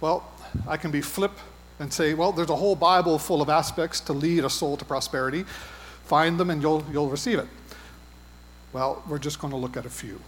Well, 0.00 0.24
I 0.68 0.76
can 0.76 0.92
be 0.92 1.00
flip 1.00 1.32
and 1.80 1.92
say, 1.92 2.14
well, 2.14 2.30
there's 2.30 2.50
a 2.50 2.54
whole 2.54 2.76
Bible 2.76 3.18
full 3.18 3.42
of 3.42 3.48
aspects 3.48 3.98
to 4.02 4.12
lead 4.12 4.44
a 4.44 4.50
soul 4.50 4.76
to 4.76 4.84
prosperity. 4.84 5.44
Find 6.04 6.38
them 6.38 6.50
and 6.50 6.62
you'll, 6.62 6.84
you'll 6.92 7.10
receive 7.10 7.40
it. 7.40 7.48
Well, 8.72 9.02
we're 9.08 9.18
just 9.18 9.40
going 9.40 9.50
to 9.50 9.56
look 9.56 9.76
at 9.76 9.86
a 9.86 9.90
few. 9.90 10.20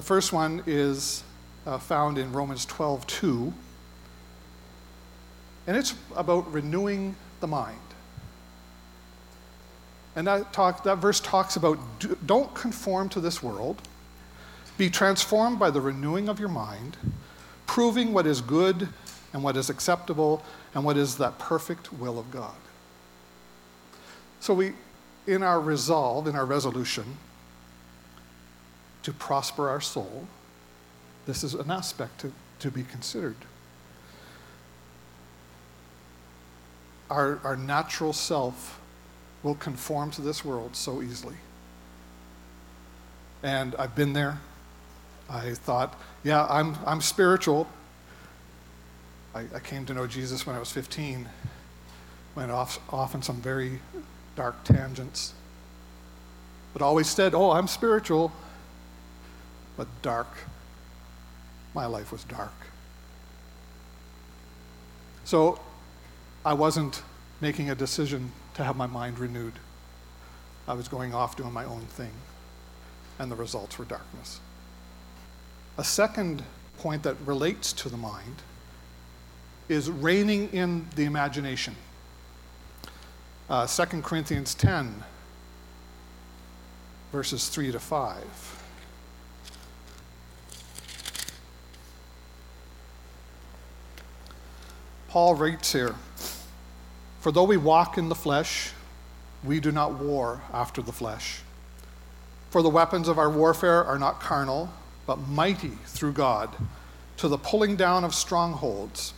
The 0.00 0.06
first 0.06 0.32
one 0.32 0.62
is 0.66 1.22
uh, 1.66 1.76
found 1.76 2.16
in 2.16 2.32
Romans 2.32 2.64
12 2.64 3.06
2, 3.06 3.52
and 5.66 5.76
it's 5.76 5.94
about 6.16 6.50
renewing 6.50 7.14
the 7.40 7.46
mind. 7.46 7.76
And 10.16 10.26
that, 10.26 10.54
talk, 10.54 10.84
that 10.84 10.96
verse 10.96 11.20
talks 11.20 11.56
about 11.56 11.78
do, 11.98 12.16
don't 12.24 12.54
conform 12.54 13.10
to 13.10 13.20
this 13.20 13.42
world, 13.42 13.82
be 14.78 14.88
transformed 14.88 15.58
by 15.58 15.70
the 15.70 15.82
renewing 15.82 16.30
of 16.30 16.40
your 16.40 16.48
mind, 16.48 16.96
proving 17.66 18.14
what 18.14 18.26
is 18.26 18.40
good 18.40 18.88
and 19.34 19.44
what 19.44 19.54
is 19.54 19.68
acceptable 19.68 20.42
and 20.74 20.82
what 20.82 20.96
is 20.96 21.18
that 21.18 21.38
perfect 21.38 21.92
will 21.92 22.18
of 22.18 22.30
God. 22.30 22.56
So 24.40 24.54
we, 24.54 24.72
in 25.26 25.42
our 25.42 25.60
resolve, 25.60 26.26
in 26.26 26.36
our 26.36 26.46
resolution 26.46 27.18
to 29.02 29.12
prosper 29.12 29.68
our 29.68 29.80
soul, 29.80 30.26
this 31.26 31.44
is 31.44 31.54
an 31.54 31.70
aspect 31.70 32.20
to, 32.20 32.32
to 32.60 32.70
be 32.70 32.82
considered. 32.82 33.36
Our, 37.08 37.40
our 37.44 37.56
natural 37.56 38.12
self 38.12 38.80
will 39.42 39.54
conform 39.54 40.10
to 40.12 40.22
this 40.22 40.44
world 40.44 40.76
so 40.76 41.02
easily. 41.02 41.36
And 43.42 43.74
I've 43.78 43.94
been 43.94 44.12
there. 44.12 44.38
I 45.28 45.54
thought, 45.54 45.98
yeah, 46.24 46.46
I'm, 46.48 46.76
I'm 46.84 47.00
spiritual. 47.00 47.66
I, 49.34 49.46
I 49.54 49.60
came 49.60 49.86
to 49.86 49.94
know 49.94 50.06
Jesus 50.06 50.46
when 50.46 50.56
I 50.56 50.58
was 50.58 50.72
15, 50.72 51.28
went 52.34 52.50
off, 52.50 52.80
off 52.92 53.14
on 53.14 53.22
some 53.22 53.36
very 53.36 53.80
dark 54.36 54.62
tangents, 54.64 55.34
but 56.72 56.82
always 56.82 57.08
said, 57.08 57.34
oh, 57.34 57.52
I'm 57.52 57.68
spiritual, 57.68 58.32
but 59.80 59.88
dark. 60.02 60.28
My 61.72 61.86
life 61.86 62.12
was 62.12 62.22
dark. 62.24 62.52
So 65.24 65.58
I 66.44 66.52
wasn't 66.52 67.02
making 67.40 67.70
a 67.70 67.74
decision 67.74 68.30
to 68.56 68.62
have 68.62 68.76
my 68.76 68.86
mind 68.86 69.18
renewed. 69.18 69.54
I 70.68 70.74
was 70.74 70.86
going 70.86 71.14
off 71.14 71.34
doing 71.34 71.54
my 71.54 71.64
own 71.64 71.80
thing, 71.80 72.10
and 73.18 73.32
the 73.32 73.36
results 73.36 73.78
were 73.78 73.86
darkness. 73.86 74.40
A 75.78 75.84
second 75.84 76.42
point 76.76 77.02
that 77.04 77.16
relates 77.24 77.72
to 77.72 77.88
the 77.88 77.96
mind 77.96 78.42
is 79.70 79.88
reigning 79.88 80.50
in 80.50 80.88
the 80.94 81.04
imagination. 81.04 81.74
Uh, 83.48 83.66
2 83.66 84.02
Corinthians 84.02 84.54
10, 84.54 85.04
verses 87.12 87.48
3 87.48 87.72
to 87.72 87.80
5. 87.80 88.59
Paul 95.10 95.34
writes 95.34 95.72
here 95.72 95.96
For 97.18 97.32
though 97.32 97.44
we 97.44 97.56
walk 97.56 97.98
in 97.98 98.08
the 98.08 98.14
flesh, 98.14 98.70
we 99.42 99.58
do 99.58 99.72
not 99.72 99.94
war 99.94 100.40
after 100.52 100.80
the 100.82 100.92
flesh. 100.92 101.40
For 102.50 102.62
the 102.62 102.68
weapons 102.68 103.08
of 103.08 103.18
our 103.18 103.28
warfare 103.28 103.84
are 103.84 103.98
not 103.98 104.20
carnal, 104.20 104.72
but 105.06 105.18
mighty 105.26 105.72
through 105.84 106.12
God 106.12 106.54
to 107.16 107.26
the 107.26 107.38
pulling 107.38 107.74
down 107.74 108.04
of 108.04 108.14
strongholds, 108.14 109.12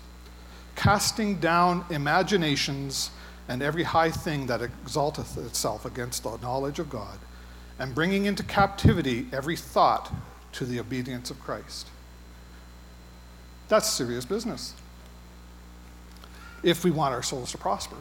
casting 0.77 1.39
down 1.39 1.85
imaginations 1.91 3.11
and 3.47 3.63
every 3.63 3.83
high 3.83 4.11
thing 4.11 4.47
that 4.47 4.63
exalteth 4.63 5.37
itself 5.37 5.85
against 5.85 6.23
the 6.23 6.39
knowledge 6.39 6.79
of 6.79 6.89
God, 6.89 7.19
and 7.79 7.95
bringing 7.95 8.25
into 8.25 8.43
captivity 8.43 9.27
every 9.31 9.57
thought 9.57 10.11
to 10.53 10.65
the 10.65 10.81
obedience 10.81 11.31
of 11.31 11.39
Christ. 11.39 11.89
That's 13.69 13.91
serious 13.91 14.25
business 14.25 14.73
if 16.63 16.85
we 16.85 16.91
want 16.91 17.15
our 17.15 17.23
souls 17.23 17.53
to 17.53 17.59
prosper. 17.59 17.97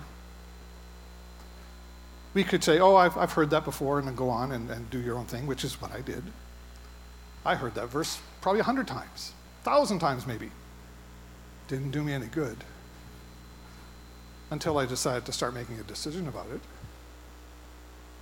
We 2.34 2.44
could 2.44 2.63
say, 2.63 2.80
Oh, 2.80 2.96
I've, 2.96 3.18
I've 3.18 3.34
heard 3.34 3.50
that 3.50 3.65
before, 3.65 4.00
and 4.00 4.08
then 4.08 4.15
go 4.15 4.30
on 4.30 4.51
and, 4.51 4.70
and 4.70 4.89
do 4.89 5.00
your 5.00 5.18
own 5.18 5.25
thing, 5.25 5.48
which 5.48 5.63
is 5.63 5.82
what 5.82 5.91
I 5.91 6.01
did. 6.01 6.24
I 7.46 7.56
heard 7.56 7.75
that 7.75 7.88
verse 7.88 8.20
probably 8.39 8.62
a 8.62 8.63
hundred 8.65 8.88
times, 8.88 9.34
a 9.62 9.63
thousand 9.63 10.00
times 10.00 10.27
maybe. 10.27 10.51
Didn't 11.68 11.91
do 11.91 12.03
me 12.03 12.13
any 12.13 12.27
good 12.27 12.58
until 14.51 14.77
I 14.77 14.86
decided 14.86 15.25
to 15.25 15.32
start 15.32 15.53
making 15.53 15.80
a 15.80 15.84
decision 15.84 16.27
about 16.27 16.48
it, 16.53 16.60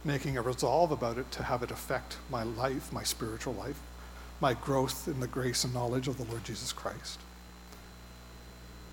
making 0.06 0.38
a 0.38 0.42
resolve 0.42 0.92
about 0.92 1.18
it 1.18 1.32
to 1.32 1.44
have 1.44 1.64
it 1.64 1.72
affect 1.72 2.18
my 2.30 2.44
life, 2.44 2.94
my 2.94 3.04
spiritual 3.04 3.56
life, 3.56 3.80
my 4.40 4.54
growth 4.54 5.08
in 5.08 5.20
the 5.20 5.28
grace 5.28 5.64
and 5.64 5.74
knowledge 5.74 6.08
of 6.08 6.18
the 6.18 6.24
Lord 6.26 6.44
Jesus 6.44 6.72
Christ. 6.72 7.20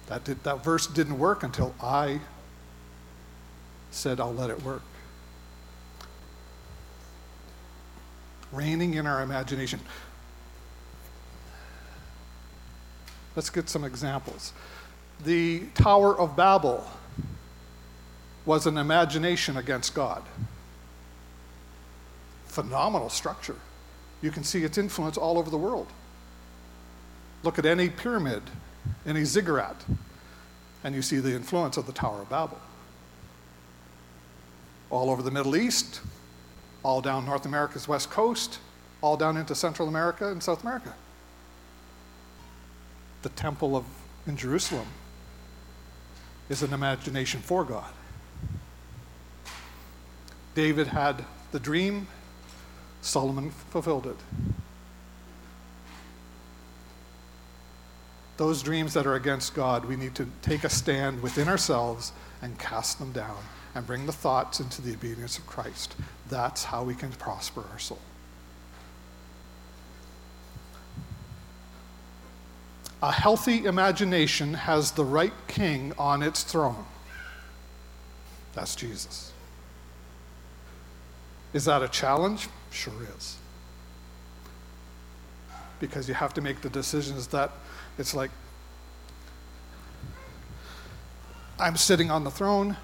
That, 0.08 0.24
did, 0.24 0.42
that 0.44 0.62
verse 0.62 0.86
didn't 0.86 1.18
work 1.18 1.42
until 1.42 1.74
I 1.82 2.20
said, 3.90 4.20
I'll 4.20 4.34
let 4.34 4.50
it 4.50 4.62
work. 4.62 4.82
Reigning 8.52 8.94
in 8.94 9.06
our 9.06 9.22
imagination. 9.22 9.80
Let's 13.34 13.50
get 13.50 13.68
some 13.68 13.84
examples. 13.84 14.52
The 15.24 15.64
Tower 15.74 16.18
of 16.18 16.36
Babel 16.36 16.88
was 18.44 18.66
an 18.66 18.78
imagination 18.78 19.56
against 19.56 19.94
God. 19.94 20.22
Phenomenal 22.46 23.10
structure. 23.10 23.56
You 24.22 24.30
can 24.30 24.44
see 24.44 24.62
its 24.64 24.78
influence 24.78 25.18
all 25.18 25.36
over 25.36 25.50
the 25.50 25.58
world. 25.58 25.88
Look 27.42 27.58
at 27.58 27.66
any 27.66 27.90
pyramid, 27.90 28.42
any 29.06 29.24
ziggurat, 29.24 29.84
and 30.84 30.94
you 30.94 31.02
see 31.02 31.18
the 31.18 31.34
influence 31.34 31.76
of 31.76 31.86
the 31.86 31.92
Tower 31.92 32.22
of 32.22 32.28
Babel. 32.28 32.58
All 34.90 35.10
over 35.10 35.22
the 35.22 35.30
Middle 35.30 35.56
East, 35.56 36.00
all 36.82 37.00
down 37.00 37.24
North 37.24 37.46
America's 37.46 37.88
west 37.88 38.10
coast, 38.10 38.58
all 39.00 39.16
down 39.16 39.36
into 39.36 39.54
Central 39.54 39.88
America 39.88 40.28
and 40.28 40.42
South 40.42 40.62
America. 40.62 40.94
The 43.22 43.28
temple 43.30 43.76
of 43.76 43.84
in 44.26 44.36
Jerusalem 44.36 44.86
is 46.48 46.62
an 46.62 46.72
imagination 46.72 47.40
for 47.40 47.64
God. 47.64 47.92
David 50.54 50.88
had 50.88 51.24
the 51.52 51.60
dream, 51.60 52.08
Solomon 53.02 53.50
fulfilled 53.50 54.06
it. 54.06 54.16
Those 58.36 58.62
dreams 58.62 58.92
that 58.94 59.06
are 59.06 59.14
against 59.14 59.54
God, 59.54 59.84
we 59.84 59.96
need 59.96 60.14
to 60.16 60.26
take 60.42 60.64
a 60.64 60.68
stand 60.68 61.22
within 61.22 61.48
ourselves 61.48 62.12
and 62.42 62.58
cast 62.58 62.98
them 62.98 63.12
down 63.12 63.38
and 63.74 63.86
bring 63.86 64.06
the 64.06 64.12
thoughts 64.12 64.60
into 64.60 64.82
the 64.82 64.92
obedience 64.92 65.38
of 65.38 65.46
Christ. 65.46 65.96
That's 66.28 66.64
how 66.64 66.82
we 66.82 66.94
can 66.94 67.10
prosper 67.12 67.64
our 67.72 67.78
soul. 67.78 67.98
A 73.02 73.12
healthy 73.12 73.64
imagination 73.64 74.54
has 74.54 74.92
the 74.92 75.04
right 75.04 75.32
king 75.48 75.92
on 75.98 76.22
its 76.22 76.42
throne. 76.42 76.86
That's 78.54 78.74
Jesus. 78.74 79.32
Is 81.52 81.66
that 81.66 81.82
a 81.82 81.88
challenge? 81.88 82.48
Sure 82.70 82.94
is. 83.16 83.36
Because 85.80 86.08
you 86.08 86.14
have 86.14 86.32
to 86.34 86.40
make 86.40 86.62
the 86.62 86.70
decisions 86.70 87.26
that 87.28 87.50
it's 87.98 88.14
like, 88.14 88.30
I'm 91.58 91.76
sitting 91.76 92.10
on 92.10 92.24
the 92.24 92.30
throne. 92.30 92.76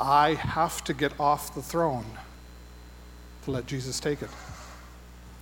I 0.00 0.34
have 0.34 0.82
to 0.84 0.94
get 0.94 1.18
off 1.18 1.54
the 1.54 1.62
throne 1.62 2.06
to 3.44 3.50
let 3.50 3.66
Jesus 3.66 3.98
take 4.00 4.22
it. 4.22 4.30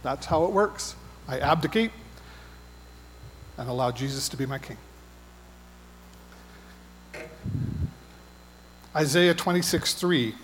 That's 0.03 0.27
how 0.27 0.45
it 0.45 0.53
works. 0.53 0.95
I 1.29 1.41
abdicate 1.41 1.91
and 3.59 3.69
allow 3.69 3.91
Jesus 3.91 4.29
to 4.29 4.37
be 4.37 4.47
my 4.47 4.59
king. 4.59 4.77
Isaiah 8.95 9.35
26 9.35 9.95
3 9.95 10.35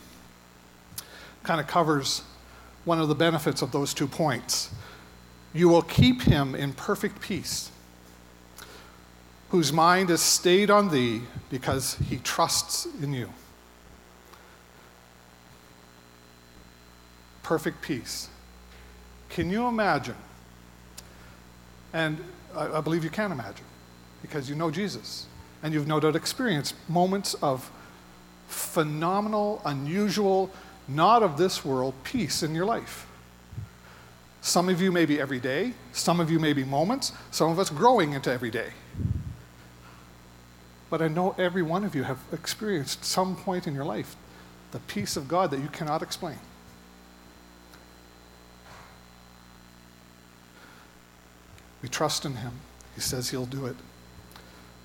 kind 1.42 1.61
of 1.61 1.66
covers 1.66 2.22
one 2.85 3.01
of 3.01 3.09
the 3.09 3.14
benefits 3.14 3.62
of 3.62 3.72
those 3.72 3.94
two 3.94 4.07
points. 4.07 4.70
You 5.55 5.69
will 5.69 5.83
keep 5.83 6.23
him 6.23 6.55
in 6.55 6.73
perfect 6.73 7.21
peace, 7.21 7.71
whose 9.51 9.73
mind 9.73 10.11
is 10.11 10.23
stayed 10.23 10.71
on 10.71 10.91
thee 10.91 11.23
because 11.51 11.97
he 12.09 12.17
trusts 12.19 12.87
in 13.03 13.12
you. 13.12 13.29
Perfect 17.43 17.83
peace. 17.83 18.29
Can 19.29 19.51
you 19.51 19.67
imagine? 19.67 20.17
And 21.93 22.23
I, 22.55 22.79
I 22.79 22.81
believe 22.81 23.05
you 23.05 23.11
can 23.11 23.33
imagine 23.33 23.67
because 24.23 24.49
you 24.49 24.55
know 24.55 24.71
Jesus 24.71 25.27
and 25.62 25.75
you've 25.75 25.87
no 25.87 26.01
doubt 26.01 26.17
experienced 26.17 26.75
moments 26.88 27.35
of 27.35 27.71
phenomenal, 28.49 29.61
unusual, 29.65 30.51
not 30.88 31.23
of 31.23 31.37
this 31.37 31.65
world 31.65 31.95
peace 32.05 32.43
in 32.43 32.55
your 32.55 32.65
life. 32.65 33.07
Some 34.42 34.68
of 34.68 34.83
you 34.83 34.90
may 34.90 35.07
be 35.07 35.20
every 35.20 35.38
day, 35.38 35.72
some 35.92 36.18
of 36.18 36.28
you 36.31 36.40
may 36.40 36.52
be 36.52 36.64
moments, 36.64 37.12
some 37.31 37.50
of 37.50 37.61
us 37.61 37.70
growing 37.70 38.12
into 38.12 38.31
every 38.31 38.50
day. 38.50 38.70
But 40.90 41.00
I 41.00 41.09
know 41.09 41.35
every 41.38 41.62
one 41.62 41.85
of 41.85 41.94
you 41.94 42.02
have 42.02 42.18
experienced 42.33 43.05
some 43.05 43.37
point 43.37 43.66
in 43.66 43.74
your 43.74 43.85
life 43.85 44.16
the 44.72 44.81
peace 44.81 45.16
of 45.16 45.28
God 45.28 45.50
that 45.52 45.61
you 45.61 45.68
cannot 45.68 46.02
explain. 46.02 46.38
We 51.81 51.88
trust 51.88 52.24
in 52.24 52.37
Him. 52.37 52.52
He 52.94 53.00
says 53.00 53.31
He'll 53.31 53.46
do 53.46 53.66
it. 53.66 53.76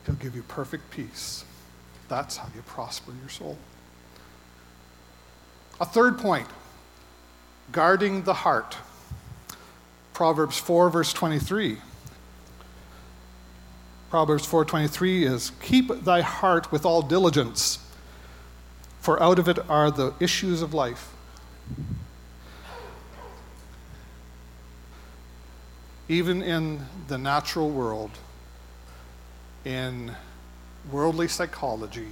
He'll 0.06 0.16
give 0.16 0.36
you 0.36 0.44
perfect 0.44 0.92
peace. 0.92 1.46
That's 2.10 2.38
how 2.38 2.48
you 2.56 2.62
prosper 2.62 3.12
your 3.20 3.30
soul. 3.30 3.58
A 5.82 5.86
third 5.86 6.20
point 6.20 6.48
guarding 7.72 8.24
the 8.24 8.34
heart. 8.34 8.78
Proverbs 10.18 10.58
4, 10.58 10.90
verse 10.90 11.14
23. 11.14 11.78
Proverbs 14.10 14.48
4:23 14.48 15.22
is 15.22 15.52
keep 15.62 15.90
thy 16.06 16.22
heart 16.22 16.72
with 16.72 16.88
all 16.88 17.04
diligence 17.04 17.78
for 19.00 19.22
out 19.22 19.38
of 19.38 19.48
it 19.48 19.60
are 19.70 19.92
the 19.92 20.16
issues 20.20 20.64
of 20.64 20.74
life. 20.74 21.14
Even 26.10 26.42
in 26.42 26.88
the 27.08 27.20
natural 27.20 27.70
world 27.70 28.10
in 29.64 30.16
worldly 30.92 31.28
psychology 31.28 32.10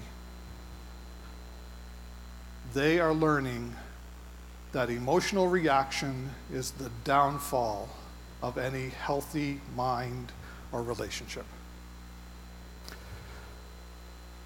they 2.76 3.00
are 3.00 3.16
learning 3.16 3.76
that 4.76 4.90
emotional 4.90 5.48
reaction 5.48 6.30
is 6.52 6.72
the 6.72 6.92
downfall 7.06 7.88
of 8.44 8.58
any 8.58 8.90
healthy 8.90 9.62
mind 9.74 10.34
or 10.74 10.84
relationship. 10.84 11.46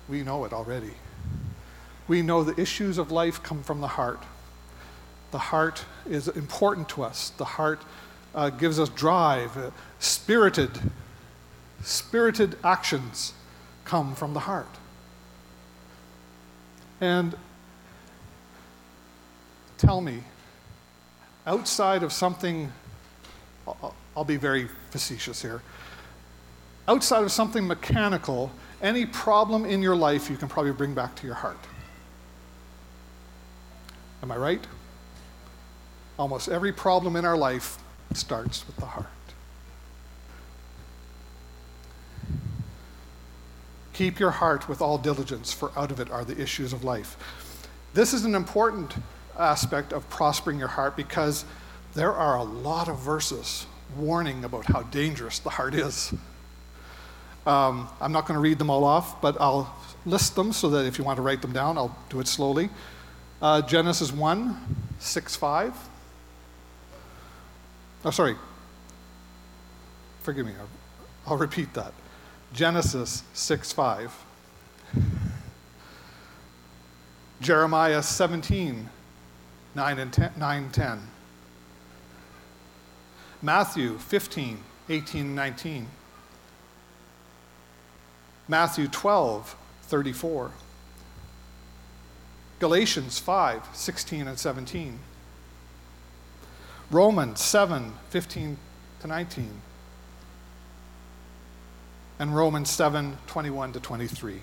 We 0.07 0.21
know 0.21 0.45
it 0.45 0.53
already. 0.53 0.93
We 2.07 2.21
know 2.21 2.43
the 2.43 2.61
issues 2.61 2.99
of 2.99 3.09
life 3.09 3.41
come 3.41 3.63
from 3.63 3.81
the 3.81 3.87
heart. 3.87 4.21
The 5.31 5.39
heart 5.39 5.83
is 6.07 6.27
important 6.27 6.89
to 6.89 7.01
us. 7.01 7.31
The 7.31 7.45
heart 7.45 7.81
uh, 8.35 8.51
gives 8.51 8.79
us 8.79 8.89
drive. 8.89 9.57
Uh, 9.57 9.71
spirited, 9.97 10.69
spirited 11.81 12.55
actions 12.63 13.33
come 13.83 14.13
from 14.13 14.35
the 14.35 14.41
heart. 14.41 14.75
And 17.01 17.35
tell 19.79 20.01
me, 20.01 20.23
outside 21.47 22.03
of 22.03 22.13
something, 22.13 22.71
I'll 24.15 24.25
be 24.25 24.35
very 24.35 24.67
facetious 24.91 25.41
here, 25.41 25.61
outside 26.87 27.23
of 27.23 27.31
something 27.31 27.65
mechanical, 27.65 28.51
any 28.81 29.05
problem 29.05 29.65
in 29.65 29.81
your 29.81 29.95
life 29.95 30.29
you 30.29 30.37
can 30.37 30.47
probably 30.47 30.73
bring 30.73 30.93
back 30.93 31.15
to 31.15 31.25
your 31.25 31.35
heart. 31.35 31.57
Am 34.21 34.31
I 34.31 34.37
right? 34.37 34.67
Almost 36.17 36.49
every 36.49 36.73
problem 36.73 37.15
in 37.15 37.23
our 37.23 37.37
life 37.37 37.77
starts 38.13 38.67
with 38.67 38.75
the 38.75 38.85
heart. 38.85 39.07
Keep 43.93 44.19
your 44.19 44.31
heart 44.31 44.67
with 44.67 44.81
all 44.81 44.97
diligence, 44.97 45.53
for 45.53 45.71
out 45.77 45.91
of 45.91 45.99
it 45.99 46.09
are 46.11 46.25
the 46.25 46.39
issues 46.39 46.73
of 46.73 46.83
life. 46.83 47.17
This 47.93 48.13
is 48.13 48.25
an 48.25 48.35
important 48.35 48.93
aspect 49.39 49.93
of 49.93 50.07
prospering 50.09 50.59
your 50.59 50.67
heart 50.67 50.95
because 50.95 51.45
there 51.93 52.13
are 52.13 52.37
a 52.37 52.43
lot 52.43 52.87
of 52.87 52.99
verses 52.99 53.65
warning 53.97 54.43
about 54.43 54.65
how 54.65 54.83
dangerous 54.83 55.39
the 55.39 55.49
heart 55.49 55.73
is. 55.73 56.13
Um, 57.47 57.89
I'm 57.99 58.11
not 58.11 58.27
going 58.27 58.35
to 58.35 58.41
read 58.41 58.59
them 58.59 58.69
all 58.69 58.83
off, 58.83 59.21
but 59.21 59.39
I'll 59.39 59.75
list 60.05 60.35
them 60.35 60.53
so 60.53 60.69
that 60.69 60.85
if 60.85 60.97
you 60.97 61.03
want 61.03 61.17
to 61.17 61.21
write 61.21 61.41
them 61.41 61.51
down, 61.51 61.77
I'll 61.77 61.97
do 62.09 62.19
it 62.19 62.27
slowly. 62.27 62.69
Uh, 63.41 63.61
Genesis 63.61 64.11
1 64.11 64.75
6 64.99 65.35
5. 65.35 65.73
Oh, 68.05 68.11
sorry. 68.11 68.35
Forgive 70.21 70.45
me. 70.45 70.53
I'll, 70.59 71.31
I'll 71.31 71.37
repeat 71.37 71.73
that. 71.73 71.93
Genesis 72.53 73.23
6 73.33 73.71
5. 73.71 74.25
Jeremiah 77.41 78.03
17 78.03 78.89
9 79.75 79.99
and 79.99 80.13
10, 80.13 80.31
9, 80.37 80.69
10. 80.71 80.99
Matthew 83.41 83.97
15 83.97 84.59
18 84.89 85.21
and 85.21 85.35
19. 85.35 85.87
Matthew 88.47 88.87
12 88.87 89.55
34. 89.83 90.51
Galatians 92.59 93.19
5 93.19 93.63
16 93.73 94.27
and 94.27 94.39
17. 94.39 94.99
Romans 96.91 97.41
7 97.41 97.93
15 98.09 98.57
to 99.01 99.07
19. 99.07 99.61
And 102.17 102.35
Romans 102.35 102.69
7 102.69 103.17
21 103.27 103.73
to 103.73 103.79
23. 103.79 104.41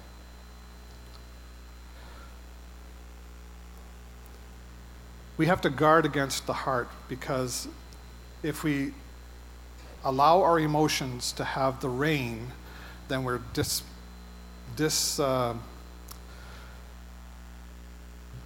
We 5.36 5.46
have 5.46 5.60
to 5.62 5.70
guard 5.70 6.06
against 6.06 6.46
the 6.46 6.52
heart 6.52 6.88
because 7.08 7.68
if 8.42 8.64
we 8.64 8.92
allow 10.04 10.42
our 10.42 10.58
emotions 10.58 11.32
to 11.32 11.44
have 11.44 11.80
the 11.80 11.88
reign, 11.88 12.52
then 13.08 13.24
we're 13.24 13.40
dis, 13.52 13.82
dis, 14.76 15.20
uh, 15.20 15.54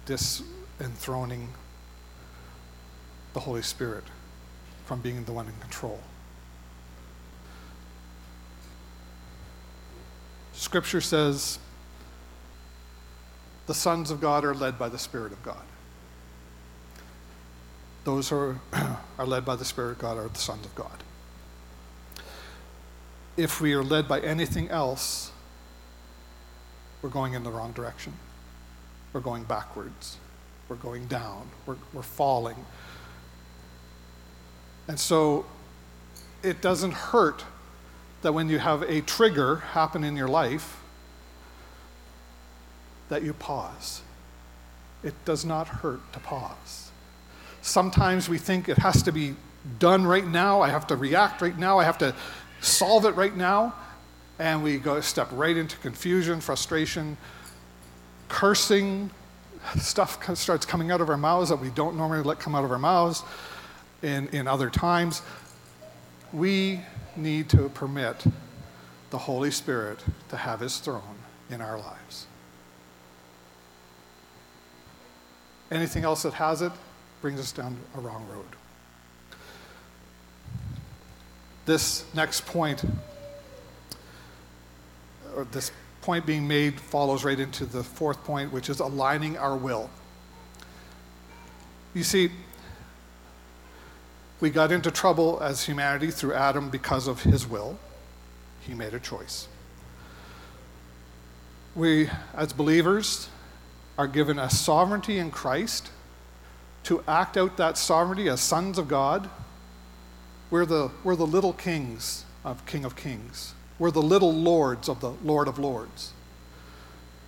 disenthroning 0.05 1.49
the 3.33 3.39
Holy 3.39 3.61
Spirit 3.61 4.03
from 4.85 4.99
being 4.99 5.23
the 5.23 5.31
one 5.31 5.47
in 5.47 5.53
control. 5.61 5.99
Scripture 10.53 11.01
says 11.01 11.59
the 13.67 13.73
sons 13.73 14.11
of 14.11 14.19
God 14.19 14.43
are 14.43 14.53
led 14.53 14.77
by 14.77 14.89
the 14.89 14.99
Spirit 14.99 15.31
of 15.31 15.41
God. 15.43 15.63
Those 18.03 18.29
who 18.29 18.35
are, 18.35 18.61
are 19.17 19.25
led 19.25 19.45
by 19.45 19.55
the 19.55 19.65
Spirit 19.65 19.91
of 19.91 19.99
God 19.99 20.17
are 20.17 20.27
the 20.27 20.39
sons 20.39 20.65
of 20.65 20.73
God. 20.75 21.03
If 23.37 23.61
we 23.61 23.73
are 23.73 23.83
led 23.83 24.07
by 24.07 24.19
anything 24.19 24.69
else, 24.69 25.31
we're 27.01 27.09
going 27.09 27.33
in 27.33 27.43
the 27.43 27.49
wrong 27.49 27.71
direction. 27.71 28.13
We're 29.13 29.21
going 29.21 29.43
backwards. 29.43 30.17
We're 30.69 30.75
going 30.75 31.07
down. 31.07 31.47
We're, 31.65 31.77
we're 31.93 32.01
falling. 32.01 32.65
And 34.87 34.99
so 34.99 35.45
it 36.43 36.61
doesn't 36.61 36.93
hurt 36.93 37.43
that 38.21 38.33
when 38.33 38.49
you 38.49 38.59
have 38.59 38.83
a 38.83 39.01
trigger 39.01 39.57
happen 39.57 40.03
in 40.03 40.15
your 40.15 40.27
life, 40.27 40.81
that 43.09 43.23
you 43.23 43.33
pause. 43.33 44.01
It 45.03 45.13
does 45.25 45.43
not 45.43 45.67
hurt 45.67 45.99
to 46.13 46.19
pause. 46.19 46.90
Sometimes 47.61 48.27
we 48.27 48.37
think 48.37 48.69
it 48.69 48.77
has 48.79 49.03
to 49.03 49.11
be 49.11 49.35
done 49.79 50.05
right 50.05 50.25
now. 50.25 50.61
I 50.61 50.69
have 50.69 50.87
to 50.87 50.95
react 50.95 51.41
right 51.41 51.57
now. 51.57 51.77
I 51.79 51.83
have 51.83 51.97
to 51.99 52.15
solve 52.59 53.05
it 53.05 53.15
right 53.15 53.35
now. 53.35 53.75
And 54.39 54.63
we 54.63 54.77
go 54.77 54.99
step 55.01 55.29
right 55.31 55.55
into 55.55 55.77
confusion, 55.77 56.41
frustration, 56.41 57.17
cursing. 58.27 59.11
Stuff 59.77 60.35
starts 60.37 60.65
coming 60.65 60.89
out 60.89 61.01
of 61.01 61.09
our 61.09 61.17
mouths 61.17 61.49
that 61.49 61.57
we 61.59 61.69
don't 61.69 61.95
normally 61.95 62.23
let 62.23 62.39
come 62.39 62.55
out 62.55 62.63
of 62.63 62.71
our 62.71 62.79
mouths 62.79 63.23
in, 64.01 64.27
in 64.29 64.47
other 64.47 64.71
times. 64.71 65.21
We 66.33 66.81
need 67.15 67.49
to 67.49 67.69
permit 67.69 68.23
the 69.11 69.19
Holy 69.19 69.51
Spirit 69.51 70.03
to 70.29 70.37
have 70.37 70.61
his 70.61 70.79
throne 70.79 71.19
in 71.51 71.61
our 71.61 71.77
lives. 71.77 72.25
Anything 75.69 76.03
else 76.03 76.23
that 76.23 76.33
has 76.33 76.63
it 76.63 76.71
brings 77.21 77.39
us 77.39 77.51
down 77.51 77.77
a 77.95 78.01
wrong 78.01 78.25
road. 78.31 78.45
This 81.65 82.03
next 82.13 82.45
point, 82.47 82.83
or 85.35 85.45
this 85.51 85.71
point 86.01 86.25
being 86.25 86.47
made, 86.47 86.79
follows 86.79 87.23
right 87.23 87.39
into 87.39 87.65
the 87.65 87.83
fourth 87.83 88.23
point, 88.23 88.51
which 88.51 88.69
is 88.69 88.79
aligning 88.79 89.37
our 89.37 89.55
will. 89.55 89.89
You 91.93 92.03
see, 92.03 92.31
we 94.39 94.49
got 94.49 94.71
into 94.71 94.89
trouble 94.89 95.37
as 95.41 95.63
humanity 95.63 96.09
through 96.09 96.33
Adam 96.33 96.69
because 96.69 97.07
of 97.07 97.21
his 97.21 97.47
will. 97.47 97.77
He 98.61 98.73
made 98.73 98.95
a 98.95 98.99
choice. 98.99 99.47
We, 101.75 102.09
as 102.33 102.51
believers, 102.51 103.29
are 103.97 104.07
given 104.07 104.39
a 104.39 104.49
sovereignty 104.49 105.19
in 105.19 105.29
Christ 105.29 105.91
to 106.83 107.03
act 107.07 107.37
out 107.37 107.57
that 107.57 107.77
sovereignty 107.77 108.29
as 108.29 108.41
sons 108.41 108.77
of 108.77 108.87
God. 108.87 109.29
We're 110.49 110.65
the, 110.65 110.91
we're 111.03 111.15
the 111.15 111.27
little 111.27 111.53
kings 111.53 112.25
of 112.43 112.65
King 112.65 112.85
of 112.85 112.95
Kings. 112.95 113.53
We're 113.79 113.91
the 113.91 114.01
little 114.01 114.33
lords 114.33 114.89
of 114.89 114.99
the 114.99 115.11
Lord 115.23 115.47
of 115.47 115.57
Lords. 115.57 116.13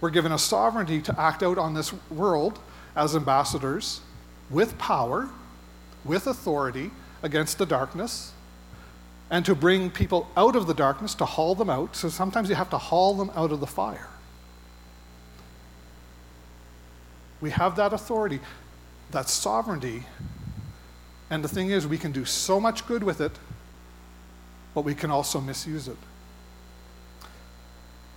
We're 0.02 0.10
given 0.10 0.32
a 0.32 0.38
sovereignty 0.38 1.02
to 1.02 1.20
act 1.20 1.44
out 1.44 1.58
on 1.58 1.74
this 1.74 1.94
world 2.10 2.60
as 2.96 3.16
ambassadors 3.16 4.02
with 4.50 4.78
power, 4.78 5.30
with 6.04 6.28
authority, 6.28 6.92
against 7.24 7.58
the 7.58 7.66
darkness 7.66 8.34
and 9.34 9.44
to 9.46 9.56
bring 9.56 9.90
people 9.90 10.30
out 10.38 10.56
of 10.56 10.68
the 10.68 10.74
darkness, 10.76 11.16
to 11.16 11.26
haul 11.26 11.56
them 11.56 11.70
out. 11.70 11.96
So 11.96 12.10
sometimes 12.10 12.50
you 12.50 12.56
have 12.56 12.70
to 12.70 12.78
haul 12.78 13.16
them 13.16 13.32
out 13.36 13.52
of 13.52 13.60
the 13.60 13.66
fire. 13.66 14.10
We 17.42 17.50
have 17.50 17.76
that 17.78 17.94
authority, 17.94 18.40
that 19.14 19.30
sovereignty. 19.30 20.04
And 21.30 21.44
the 21.44 21.48
thing 21.48 21.70
is, 21.70 21.88
we 21.88 21.98
can 21.98 22.12
do 22.12 22.26
so 22.26 22.60
much 22.60 22.86
good 22.86 23.04
with 23.04 23.22
it, 23.22 23.32
but 24.76 24.82
we 24.82 24.94
can 24.94 25.10
also 25.10 25.40
misuse 25.40 25.88
it. 25.88 25.98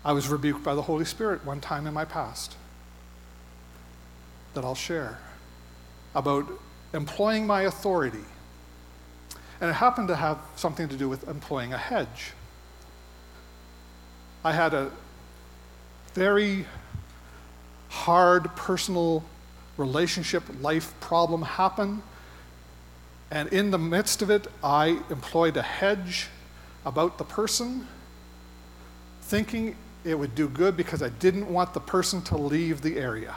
I 0.05 0.13
was 0.13 0.29
rebuked 0.29 0.63
by 0.63 0.75
the 0.75 0.83
Holy 0.83 1.05
Spirit 1.05 1.45
one 1.45 1.61
time 1.61 1.87
in 1.87 1.95
my 1.95 2.05
past 2.05 2.57
that 4.55 4.65
I'll 4.65 4.75
share 4.75 5.19
about 6.15 6.47
employing 6.93 7.47
my 7.47 7.63
authority 7.63 8.25
and 9.61 9.71
it 9.71 9.75
happened 9.75 10.09
to 10.09 10.17
have 10.17 10.39
something 10.57 10.89
to 10.89 10.97
do 10.97 11.09
with 11.09 11.27
employing 11.29 11.73
a 11.73 11.79
hedge. 11.79 12.33
I 14.45 14.53
had 14.53 14.75
a 14.75 14.91
very 16.15 16.67
hard 17.89 18.55
personal 18.55 19.25
relationship 19.77 20.43
life 20.61 20.95
problem 21.01 21.43
happen. 21.43 22.03
And 23.31 23.49
in 23.53 23.71
the 23.71 23.79
midst 23.79 24.23
of 24.23 24.31
it, 24.31 24.47
I 24.63 25.01
employed 25.11 25.57
a 25.57 25.63
hedge 25.63 26.29
about 26.85 27.19
the 27.19 27.25
person, 27.25 27.87
thinking 29.23 29.77
it 30.05 30.15
would 30.17 30.35
do 30.35 30.49
good 30.49 30.77
because 30.77 31.03
I 31.03 31.09
didn't 31.09 31.53
want 31.53 31.75
the 31.75 31.81
person 31.81 32.23
to 32.23 32.37
leave 32.37 32.83
the 32.83 32.97
area. 32.97 33.35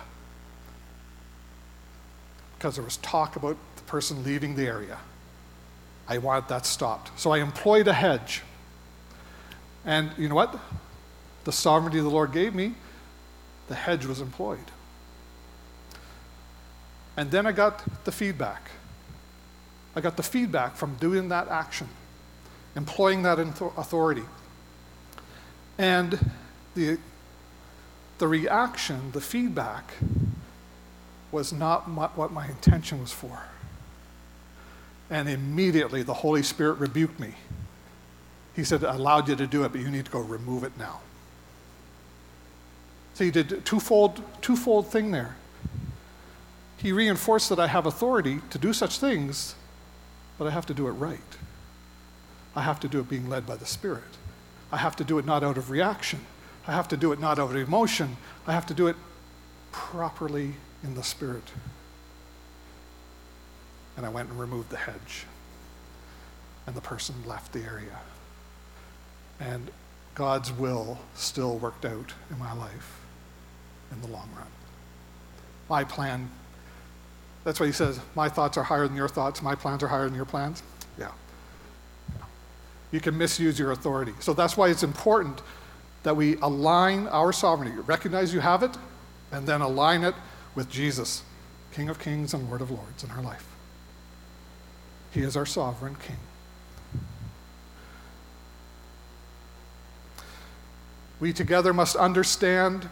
Because 2.57 2.75
there 2.75 2.83
was 2.83 2.97
talk 2.97 3.35
about 3.35 3.57
the 3.75 3.81
person 3.83 4.23
leaving 4.23 4.55
the 4.55 4.67
area. 4.67 4.99
I 6.07 6.19
want 6.19 6.47
that 6.49 6.65
stopped. 6.65 7.19
So 7.19 7.31
I 7.31 7.39
employed 7.39 7.87
a 7.87 7.93
hedge. 7.93 8.43
And 9.85 10.11
you 10.17 10.29
know 10.29 10.35
what? 10.35 10.59
The 11.45 11.51
sovereignty 11.51 11.99
the 11.99 12.09
Lord 12.09 12.31
gave 12.31 12.53
me, 12.53 12.75
the 13.67 13.75
hedge 13.75 14.05
was 14.05 14.21
employed. 14.21 14.71
And 17.19 17.29
then 17.29 17.45
I 17.45 17.51
got 17.51 17.83
the 18.05 18.13
feedback. 18.13 18.71
I 19.93 19.99
got 19.99 20.15
the 20.15 20.23
feedback 20.23 20.77
from 20.77 20.95
doing 21.01 21.27
that 21.27 21.49
action, 21.49 21.89
employing 22.77 23.23
that 23.23 23.39
authority. 23.39 24.23
And 25.77 26.31
the, 26.75 26.97
the 28.19 28.27
reaction, 28.29 29.11
the 29.11 29.19
feedback, 29.19 29.91
was 31.29 31.51
not 31.51 31.89
my, 31.89 32.07
what 32.07 32.31
my 32.31 32.47
intention 32.47 33.01
was 33.01 33.11
for. 33.11 33.43
And 35.09 35.27
immediately 35.27 36.03
the 36.03 36.13
Holy 36.13 36.41
Spirit 36.41 36.79
rebuked 36.79 37.19
me. 37.19 37.33
He 38.55 38.63
said, 38.63 38.85
I 38.85 38.95
allowed 38.95 39.27
you 39.27 39.35
to 39.35 39.45
do 39.45 39.65
it, 39.65 39.73
but 39.73 39.81
you 39.81 39.91
need 39.91 40.05
to 40.05 40.11
go 40.11 40.21
remove 40.21 40.63
it 40.63 40.71
now. 40.77 41.01
So 43.15 43.25
he 43.25 43.31
did 43.31 43.51
a 43.51 43.57
twofold, 43.57 44.21
twofold 44.41 44.87
thing 44.87 45.11
there. 45.11 45.35
He 46.81 46.93
reinforced 46.93 47.49
that 47.49 47.59
I 47.59 47.67
have 47.67 47.85
authority 47.85 48.39
to 48.51 48.57
do 48.57 48.71
such 48.71 48.99
things, 48.99 49.55
but 50.37 50.47
I 50.47 50.51
have 50.51 50.65
to 50.67 50.73
do 50.73 50.87
it 50.87 50.91
right. 50.91 51.19
I 52.55 52.61
have 52.61 52.79
to 52.79 52.87
do 52.87 52.99
it 52.99 53.09
being 53.09 53.29
led 53.29 53.45
by 53.45 53.57
the 53.57 53.65
Spirit. 53.65 54.17
I 54.71 54.77
have 54.77 54.95
to 54.97 55.03
do 55.03 55.19
it 55.19 55.25
not 55.25 55.43
out 55.43 55.57
of 55.57 55.69
reaction. 55.69 56.21
I 56.65 56.71
have 56.71 56.87
to 56.89 56.97
do 56.97 57.11
it 57.11 57.19
not 57.19 57.37
out 57.37 57.49
of 57.49 57.55
emotion. 57.57 58.15
I 58.47 58.53
have 58.53 58.65
to 58.67 58.73
do 58.73 58.87
it 58.87 58.95
properly 59.71 60.53
in 60.83 60.95
the 60.95 61.03
Spirit. 61.03 61.51
And 63.97 64.05
I 64.05 64.09
went 64.09 64.29
and 64.29 64.39
removed 64.39 64.69
the 64.69 64.77
hedge. 64.77 65.25
And 66.65 66.75
the 66.75 66.81
person 66.81 67.15
left 67.25 67.51
the 67.51 67.61
area. 67.61 67.99
And 69.39 69.69
God's 70.15 70.51
will 70.51 70.97
still 71.15 71.57
worked 71.57 71.83
out 71.83 72.13
in 72.29 72.39
my 72.39 72.53
life 72.53 73.01
in 73.91 74.01
the 74.01 74.07
long 74.07 74.29
run. 74.35 74.47
My 75.69 75.83
plan, 75.83 76.29
that's 77.43 77.59
why 77.59 77.65
he 77.67 77.71
says, 77.71 77.99
My 78.15 78.29
thoughts 78.29 78.57
are 78.57 78.63
higher 78.63 78.87
than 78.87 78.95
your 78.95 79.07
thoughts, 79.07 79.41
my 79.41 79.55
plans 79.55 79.83
are 79.83 79.87
higher 79.87 80.05
than 80.05 80.15
your 80.15 80.25
plans. 80.25 80.63
Yeah. 80.97 81.11
You 82.91 82.99
can 82.99 83.17
misuse 83.17 83.59
your 83.59 83.71
authority. 83.71 84.13
So 84.19 84.33
that's 84.33 84.57
why 84.57 84.69
it's 84.69 84.83
important 84.83 85.41
that 86.03 86.15
we 86.15 86.37
align 86.37 87.07
our 87.07 87.31
sovereignty, 87.31 87.79
recognize 87.81 88.33
you 88.33 88.39
have 88.39 88.63
it, 88.63 88.77
and 89.31 89.47
then 89.47 89.61
align 89.61 90.03
it 90.03 90.15
with 90.55 90.69
Jesus, 90.69 91.23
King 91.73 91.89
of 91.89 91.99
Kings 91.99 92.33
and 92.33 92.47
Lord 92.47 92.61
of 92.61 92.71
Lords 92.71 93.03
in 93.03 93.11
our 93.11 93.21
life. 93.21 93.45
He 95.11 95.21
is 95.21 95.35
our 95.35 95.45
sovereign 95.45 95.95
King. 95.95 96.17
We 101.19 101.33
together 101.33 101.73
must 101.73 101.95
understand 101.95 102.89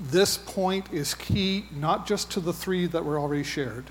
this 0.00 0.36
point 0.36 0.92
is 0.92 1.14
key 1.14 1.66
not 1.74 2.06
just 2.06 2.30
to 2.32 2.40
the 2.40 2.52
three 2.52 2.86
that 2.86 3.04
were 3.04 3.18
already 3.18 3.44
shared, 3.44 3.84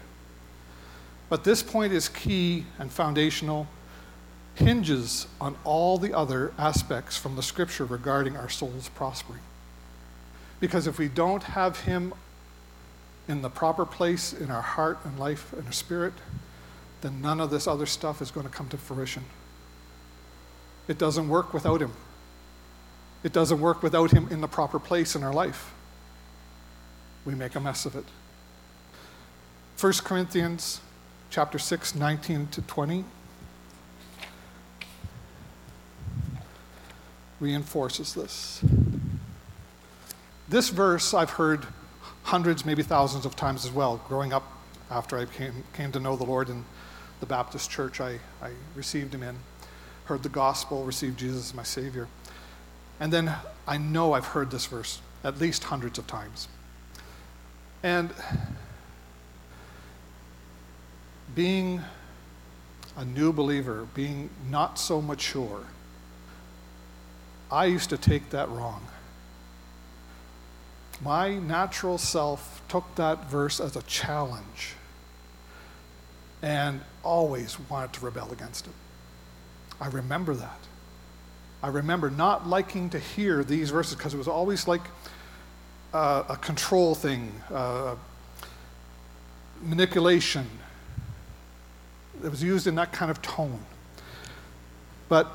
but 1.29 1.43
this 1.43 1.63
point 1.63 1.93
is 1.93 2.09
key 2.09 2.65
and 2.77 2.91
foundational, 2.91 3.67
hinges 4.55 5.27
on 5.41 5.55
all 5.63 5.97
the 5.97 6.15
other 6.15 6.53
aspects 6.57 7.17
from 7.17 7.35
the 7.35 7.41
scripture 7.41 7.85
regarding 7.85 8.37
our 8.37 8.49
soul's 8.49 8.89
prospering. 8.89 9.39
Because 10.59 10.85
if 10.85 10.99
we 10.99 11.07
don't 11.07 11.43
have 11.43 11.79
Him 11.81 12.13
in 13.27 13.41
the 13.41 13.49
proper 13.49 13.85
place 13.85 14.33
in 14.33 14.51
our 14.51 14.61
heart 14.61 14.99
and 15.05 15.17
life 15.17 15.53
and 15.53 15.65
our 15.65 15.71
spirit, 15.71 16.13
then 17.01 17.21
none 17.21 17.39
of 17.39 17.49
this 17.49 17.67
other 17.67 17.85
stuff 17.85 18.21
is 18.21 18.29
going 18.29 18.45
to 18.45 18.51
come 18.51 18.69
to 18.69 18.77
fruition. 18.77 19.23
It 20.87 20.97
doesn't 20.97 21.29
work 21.29 21.53
without 21.53 21.81
Him. 21.81 21.93
It 23.23 23.33
doesn't 23.33 23.59
work 23.59 23.81
without 23.81 24.11
Him 24.11 24.27
in 24.29 24.41
the 24.41 24.47
proper 24.47 24.79
place 24.79 25.15
in 25.15 25.23
our 25.23 25.33
life. 25.33 25.73
We 27.25 27.36
make 27.36 27.55
a 27.55 27.59
mess 27.59 27.86
of 27.86 27.95
it. 27.95 28.05
1 29.79 29.93
Corinthians 30.03 30.81
chapter 31.29 31.57
6, 31.57 31.95
19 31.95 32.47
to 32.47 32.62
20 32.62 33.05
reinforces 37.39 38.13
this. 38.13 38.63
This 40.47 40.69
verse 40.69 41.13
I've 41.13 41.31
heard 41.31 41.65
hundreds, 42.23 42.65
maybe 42.65 42.83
thousands 42.83 43.25
of 43.25 43.36
times 43.36 43.65
as 43.65 43.71
well. 43.71 44.01
Growing 44.07 44.31
up, 44.31 44.43
after 44.89 45.17
I 45.17 45.25
came, 45.25 45.63
came 45.73 45.91
to 45.91 45.99
know 45.99 46.15
the 46.15 46.23
Lord 46.23 46.49
in 46.49 46.63
the 47.19 47.25
Baptist 47.25 47.69
church 47.69 47.99
I, 47.99 48.19
I 48.41 48.51
received 48.75 49.13
him 49.13 49.23
in, 49.23 49.36
heard 50.05 50.23
the 50.23 50.29
gospel, 50.29 50.83
received 50.83 51.17
Jesus 51.17 51.49
as 51.49 51.53
my 51.53 51.63
Savior. 51.63 52.07
And 52.99 53.12
then 53.12 53.33
I 53.67 53.77
know 53.77 54.13
I've 54.13 54.27
heard 54.27 54.51
this 54.51 54.65
verse 54.65 55.01
at 55.23 55.39
least 55.39 55.65
hundreds 55.65 55.97
of 55.97 56.05
times. 56.05 56.47
And 57.84 58.13
being 61.36 61.82
a 62.96 63.04
new 63.04 63.34
believer, 63.34 63.88
being 63.93 64.30
not 64.50 64.80
so 64.80 65.02
mature, 65.02 65.65
I 67.52 67.65
used 67.65 67.89
to 67.89 67.98
take 67.98 68.30
that 68.30 68.50
wrong. 68.50 68.88
My 71.04 71.36
natural 71.38 71.98
self 71.98 72.62
took 72.69 72.96
that 72.96 73.30
verse 73.30 73.60
as 73.60 73.76
a 73.76 73.82
challenge 73.84 74.76
and 76.41 76.82
always 77.04 77.60
wanted 77.69 77.93
to 77.93 78.06
rebel 78.06 78.32
against 78.32 78.67
it. 78.67 78.74
I 79.82 79.88
remember 79.88 80.34
that. 80.36 80.60
I 81.62 81.67
remember 81.67 82.10
not 82.10 82.48
liking 82.48 82.89
to 82.91 83.00
hear 83.00 83.43
these 83.43 83.69
verses 83.69 83.96
because 83.96 84.13
it 84.13 84.17
was 84.17 84.28
always 84.28 84.67
like 84.67 84.82
uh, 85.93 86.23
a 86.29 86.36
control 86.38 86.95
thing, 86.95 87.32
uh, 87.53 87.95
manipulation. 89.62 90.49
It 92.23 92.29
was 92.29 92.43
used 92.43 92.67
in 92.67 92.75
that 92.75 92.91
kind 92.91 93.12
of 93.12 93.21
tone. 93.21 93.60
But 95.08 95.27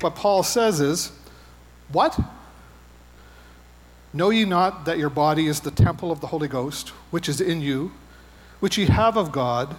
what 0.00 0.14
Paul 0.14 0.42
says 0.42 0.80
is, 0.80 1.12
what? 1.92 2.18
Know 4.12 4.30
ye 4.30 4.44
not 4.44 4.84
that 4.86 4.98
your 4.98 5.10
body 5.10 5.46
is 5.46 5.60
the 5.60 5.70
temple 5.70 6.10
of 6.10 6.20
the 6.20 6.28
Holy 6.28 6.48
Ghost, 6.48 6.88
which 7.10 7.28
is 7.28 7.40
in 7.40 7.60
you, 7.60 7.92
which 8.60 8.78
ye 8.78 8.86
have 8.86 9.16
of 9.16 9.32
God, 9.32 9.76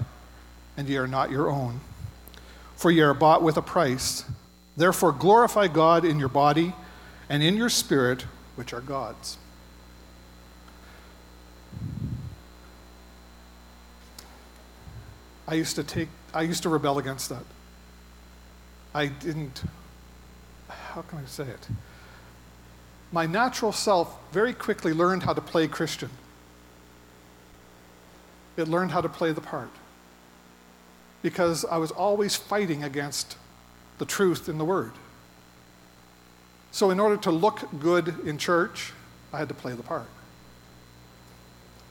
and 0.78 0.88
ye 0.88 0.98
are 0.98 1.08
not 1.08 1.32
your 1.32 1.50
own? 1.50 1.82
For 2.76 2.92
ye 2.92 3.02
are 3.02 3.14
bought 3.14 3.42
with 3.42 3.58
a 3.58 3.62
price. 3.62 4.26
Therefore 4.78 5.12
glorify 5.12 5.68
God 5.68 6.04
in 6.04 6.20
your 6.20 6.30
body 6.30 6.74
and 7.30 7.42
in 7.42 7.56
your 7.56 7.70
spirit, 7.70 8.26
which 8.56 8.74
are 8.74 8.82
God's. 8.82 9.38
I 15.48 15.56
used 15.56 15.76
to 15.76 15.84
take 15.84 16.10
I 16.34 16.42
used 16.42 16.64
to 16.64 16.70
rebel 16.70 16.98
against 16.98 17.30
that. 17.30 17.44
I 18.94 19.08
didn't 19.08 19.64
how 20.68 21.02
can 21.04 21.20
I 21.20 21.26
say 21.26 21.44
it? 21.44 21.68
my 23.16 23.26
natural 23.26 23.72
self 23.72 24.20
very 24.34 24.54
quickly 24.54 24.92
learned 24.92 25.24
how 25.24 25.32
to 25.32 25.40
play 25.40 25.70
Christian. 25.70 26.10
It 28.58 28.68
learned 28.68 28.92
how 28.92 29.00
to 29.00 29.08
play 29.08 29.32
the 29.32 29.42
part. 29.42 29.70
Because 31.22 31.64
I 31.64 31.78
was 31.78 31.92
always 31.92 32.36
fighting 32.36 32.84
against 32.84 33.38
the 33.98 34.06
truth 34.06 34.50
in 34.50 34.58
the 34.58 34.66
Word. 34.66 34.92
So, 36.72 36.90
in 36.90 37.00
order 37.00 37.16
to 37.18 37.32
look 37.32 37.80
good 37.80 38.20
in 38.26 38.38
church, 38.38 38.92
I 39.32 39.38
had 39.38 39.48
to 39.48 39.54
play 39.54 39.74
the 39.74 39.84
part. 39.84 40.08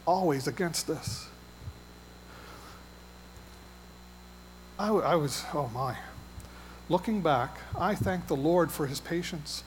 Always 0.07 0.47
against 0.47 0.87
this. 0.87 1.27
I, 4.79 4.89
I 4.89 5.15
was, 5.15 5.45
oh 5.55 5.71
my. 5.73 5.97
Looking 6.89 7.23
back, 7.23 7.59
I 7.79 7.95
thank 7.95 8.27
the 8.27 8.37
Lord 8.37 8.71
for 8.71 8.87
his 8.87 9.01
patience. 9.01 9.65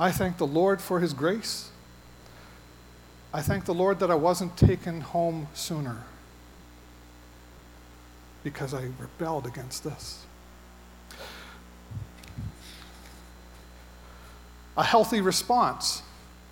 I 0.00 0.12
thank 0.12 0.36
the 0.36 0.46
Lord 0.46 0.80
for 0.80 1.00
His 1.00 1.12
grace. 1.12 1.70
I 3.34 3.42
thank 3.42 3.64
the 3.64 3.74
Lord 3.74 3.98
that 3.98 4.10
I 4.10 4.14
wasn't 4.14 4.56
taken 4.56 5.00
home 5.00 5.48
sooner 5.54 6.04
because 8.44 8.72
I 8.72 8.88
rebelled 8.98 9.46
against 9.46 9.84
this. 9.84 10.24
A 14.76 14.84
healthy 14.84 15.20
response 15.20 16.02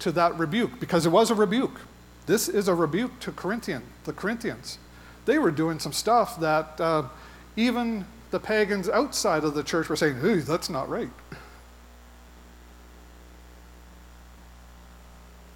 to 0.00 0.10
that 0.12 0.36
rebuke, 0.36 0.80
because 0.80 1.06
it 1.06 1.10
was 1.10 1.30
a 1.30 1.34
rebuke. 1.34 1.80
This 2.26 2.48
is 2.48 2.66
a 2.66 2.74
rebuke 2.74 3.20
to 3.20 3.32
Corinthian, 3.32 3.82
the 4.04 4.12
Corinthians. 4.12 4.78
They 5.24 5.38
were 5.38 5.52
doing 5.52 5.78
some 5.78 5.92
stuff 5.92 6.38
that 6.40 6.80
uh, 6.80 7.04
even 7.56 8.04
the 8.30 8.40
pagans 8.40 8.88
outside 8.88 9.44
of 9.44 9.54
the 9.54 9.62
church 9.62 9.88
were 9.88 9.96
saying, 9.96 10.20
hey, 10.20 10.36
that's 10.36 10.68
not 10.68 10.88
right. 10.88 11.10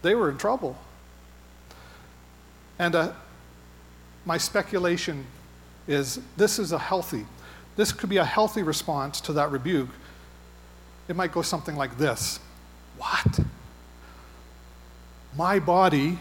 They 0.03 0.15
were 0.15 0.31
in 0.31 0.39
trouble. 0.39 0.79
And 2.79 2.95
uh, 2.95 3.13
my 4.25 4.39
speculation 4.39 5.27
is 5.87 6.21
this 6.37 6.59
is 6.59 6.73
a 6.73 6.79
healthy, 6.79 7.27
this 7.77 7.93
could 7.93 8.09
be 8.09 8.17
a 8.17 8.25
healthy 8.25 8.63
response 8.63 9.21
to 9.23 9.33
that 9.35 9.51
rebuke. 9.51 9.91
It 11.09 11.17
might 11.17 11.33
go 11.33 11.43
something 11.43 11.77
like 11.77 11.99
this 11.99 12.41
What? 12.97 13.41
My 15.37 15.59
body, 15.59 16.19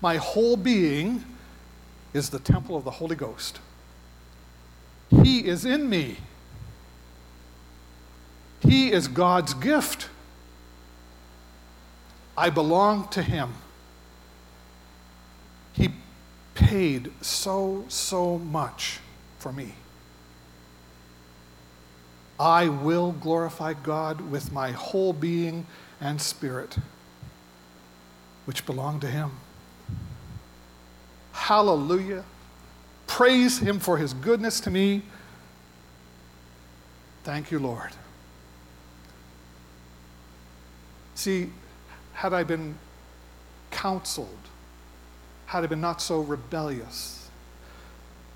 my 0.00 0.16
whole 0.16 0.56
being, 0.56 1.24
is 2.14 2.30
the 2.30 2.38
temple 2.38 2.76
of 2.76 2.84
the 2.84 2.90
Holy 2.90 3.16
Ghost. 3.16 3.60
He 5.20 5.46
is 5.46 5.64
in 5.64 5.88
me. 5.88 6.16
He 8.60 8.90
is 8.92 9.08
God's 9.08 9.54
gift. 9.54 10.08
I 12.36 12.48
belong 12.48 13.08
to 13.08 13.22
Him. 13.22 13.52
He 15.72 15.90
paid 16.54 17.12
so, 17.20 17.84
so 17.88 18.38
much 18.38 19.00
for 19.38 19.52
me. 19.52 19.74
I 22.38 22.68
will 22.68 23.12
glorify 23.12 23.74
God 23.74 24.20
with 24.20 24.52
my 24.52 24.70
whole 24.72 25.12
being 25.12 25.66
and 26.00 26.20
spirit, 26.20 26.76
which 28.46 28.64
belong 28.64 29.00
to 29.00 29.06
Him. 29.06 29.32
Hallelujah. 31.32 32.24
Praise 33.12 33.58
Him 33.58 33.78
for 33.78 33.98
His 33.98 34.14
goodness 34.14 34.58
to 34.60 34.70
me. 34.70 35.02
Thank 37.24 37.50
you, 37.50 37.58
Lord. 37.58 37.90
See, 41.14 41.50
had 42.14 42.32
I 42.32 42.42
been 42.42 42.78
counseled, 43.70 44.38
had 45.44 45.62
I 45.62 45.66
been 45.66 45.82
not 45.82 46.00
so 46.00 46.20
rebellious, 46.20 47.28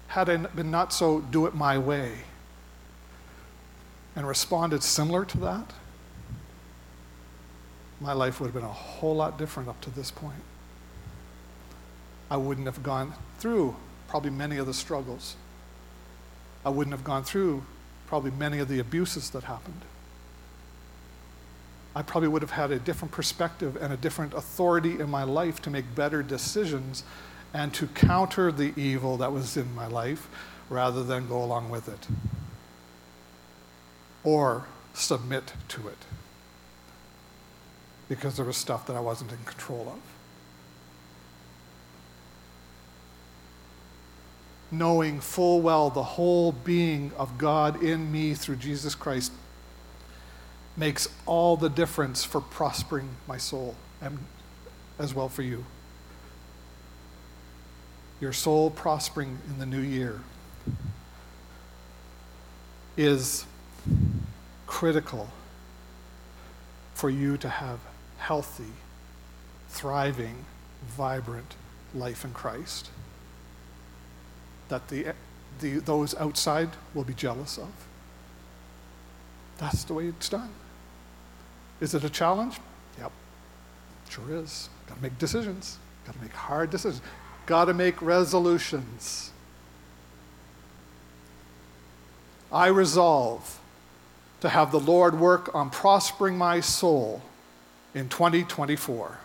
had 0.09 0.29
I 0.29 0.37
been 0.37 0.71
not 0.71 0.93
so 0.93 1.21
do 1.21 1.47
it 1.47 1.55
my 1.55 1.79
way, 1.79 2.13
and 4.15 4.29
responded 4.29 4.83
similar 4.83 5.25
to 5.25 5.39
that, 5.39 5.73
my 7.99 8.13
life 8.13 8.41
would 8.41 8.49
have 8.49 8.55
been 8.55 8.63
a 8.63 8.69
whole 8.69 9.17
lot 9.17 9.39
different 9.39 9.71
up 9.71 9.81
to 9.81 9.91
this 9.91 10.11
point. 10.11 10.45
I 12.31 12.37
wouldn't 12.37 12.67
have 12.67 12.83
gone 12.83 13.15
through 13.39 13.75
probably 14.09 14.31
many 14.31 14.57
of 14.59 14.67
the 14.67 14.75
struggles. 14.75 15.37
I 16.65 16.71
wouldn't 16.71 16.95
have 16.95 17.05
gone 17.05 17.25
through 17.25 17.65
probably 18.07 18.31
many 18.31 18.59
of 18.59 18.69
the 18.69 18.79
abuses 18.79 19.31
that 19.31 19.45
happened. 19.45 19.83
I 21.95 22.03
probably 22.03 22.29
would 22.29 22.43
have 22.43 22.51
had 22.51 22.71
a 22.71 22.79
different 22.79 23.13
perspective 23.13 23.77
and 23.81 23.93
a 23.93 23.97
different 23.97 24.35
authority 24.35 25.01
in 25.01 25.09
my 25.11 25.23
life 25.23 25.63
to 25.63 25.71
make 25.71 25.95
better 25.95 26.23
decisions 26.23 27.05
and 27.55 27.73
to 27.75 27.87
counter 27.89 28.53
the 28.53 28.79
evil 28.79 29.17
that 29.17 29.33
was 29.33 29.57
in 29.57 29.75
my 29.75 29.87
life 29.87 30.29
rather 30.69 31.03
than 31.03 31.27
go 31.27 31.43
along 31.43 31.71
with 31.71 31.89
it 31.89 32.07
or 34.25 34.67
submit 34.93 35.53
to 35.69 35.89
it 35.89 35.99
because 38.09 38.37
there 38.37 38.45
was 38.45 38.57
stuff 38.57 38.87
that 38.87 38.97
I 38.97 39.01
wasn't 39.01 39.33
in 39.33 39.39
control 39.45 39.89
of. 39.89 40.16
Knowing 44.71 45.21
full 45.21 45.61
well 45.61 45.91
the 45.91 46.03
whole 46.03 46.53
being 46.53 47.13
of 47.17 47.39
God 47.39 47.83
in 47.83 48.11
me 48.11 48.35
through 48.35 48.57
Jesus 48.57 48.95
Christ 48.95 49.33
makes 50.77 51.09
all 51.25 51.57
the 51.57 51.71
difference 51.71 52.25
for 52.25 52.41
prospering 52.41 53.09
my 53.27 53.39
soul 53.39 53.75
and 54.01 54.19
as 54.99 55.15
well 55.15 55.29
for 55.29 55.43
you. 55.43 55.65
Your 58.21 58.33
soul 58.33 58.71
prospering 58.71 59.39
in 59.49 59.59
the 59.59 59.67
new 59.67 59.81
year 59.81 60.21
is 62.97 63.45
critical 64.67 65.29
for 66.95 67.11
you 67.11 67.37
to 67.37 67.49
have 67.49 67.79
healthy, 68.19 68.73
thriving, 69.69 70.45
vibrant 70.87 71.55
life 71.95 72.25
in 72.25 72.33
Christ 72.33 72.91
that 74.69 74.89
the, 74.89 75.13
the, 75.61 75.79
those 75.79 76.15
outside 76.17 76.71
will 76.95 77.05
be 77.05 77.15
jealous 77.15 77.59
of. 77.59 77.71
That's 79.59 79.85
the 79.85 79.95
way 79.95 80.07
it's 80.07 80.29
done. 80.29 80.51
Is 81.81 81.95
it 81.95 82.05
a 82.05 82.11
challenge? 82.11 82.59
Yep, 82.99 83.13
sure 84.09 84.25
is. 84.31 84.69
Got 84.89 84.97
to 84.97 85.03
make 85.03 85.19
decisions. 85.19 85.79
Got 86.05 86.15
to 86.15 86.23
make 86.23 86.33
hard 86.33 86.71
decisions. 86.71 87.03
Got 87.47 87.67
to 87.67 87.75
make 87.75 88.01
resolutions. 88.01 89.31
I 92.53 92.69
resolve 92.69 93.61
to 94.41 94.49
have 94.49 94.71
the 94.71 94.81
Lord 94.81 95.19
work 95.19 95.55
on 95.55 95.71
prospering 95.71 96.39
my 96.39 96.61
soul 96.61 97.23
in 97.95 98.09
2024 98.09 99.19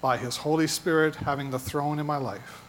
by 0.00 0.16
His 0.16 0.38
Holy 0.38 0.66
Spirit 0.66 1.16
having 1.16 1.50
the 1.50 1.58
throne 1.58 1.98
in 1.98 2.06
my 2.06 2.16
life. 2.16 2.65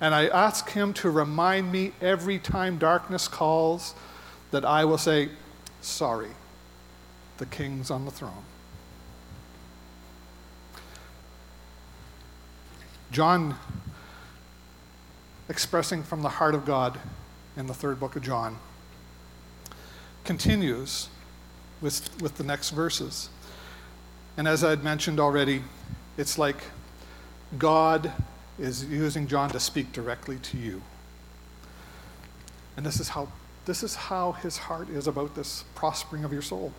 And 0.00 0.14
I 0.14 0.26
ask 0.26 0.70
Him 0.70 0.92
to 0.94 1.10
remind 1.10 1.70
me 1.72 1.92
every 2.00 2.38
time 2.38 2.78
darkness 2.78 3.28
calls 3.28 3.94
that 4.50 4.64
I 4.64 4.84
will 4.84 4.98
say, 4.98 5.28
Sorry, 5.80 6.30
the 7.38 7.46
King's 7.46 7.90
on 7.90 8.04
the 8.04 8.10
throne. 8.10 8.44
John, 13.10 13.56
expressing 15.48 16.02
from 16.02 16.22
the 16.22 16.28
heart 16.28 16.54
of 16.54 16.64
God 16.64 16.98
in 17.56 17.66
the 17.66 17.74
third 17.74 18.00
book 18.00 18.16
of 18.16 18.22
John, 18.22 18.58
continues 20.24 21.08
with, 21.80 22.10
with 22.20 22.36
the 22.38 22.44
next 22.44 22.70
verses. 22.70 23.28
And 24.36 24.48
as 24.48 24.64
I 24.64 24.70
had 24.70 24.82
mentioned 24.82 25.20
already, 25.20 25.62
it's 26.16 26.38
like 26.38 26.56
God 27.56 28.10
is 28.58 28.84
using 28.84 29.26
John 29.26 29.50
to 29.50 29.60
speak 29.60 29.92
directly 29.92 30.36
to 30.36 30.56
you. 30.56 30.82
And 32.76 32.84
this 32.84 33.00
is 33.00 33.10
how 33.10 33.28
this 33.66 33.82
is 33.82 33.94
how 33.94 34.32
his 34.32 34.58
heart 34.58 34.90
is 34.90 35.06
about 35.06 35.34
this 35.34 35.64
prospering 35.74 36.24
of 36.24 36.32
your 36.32 36.42
soul. 36.42 36.72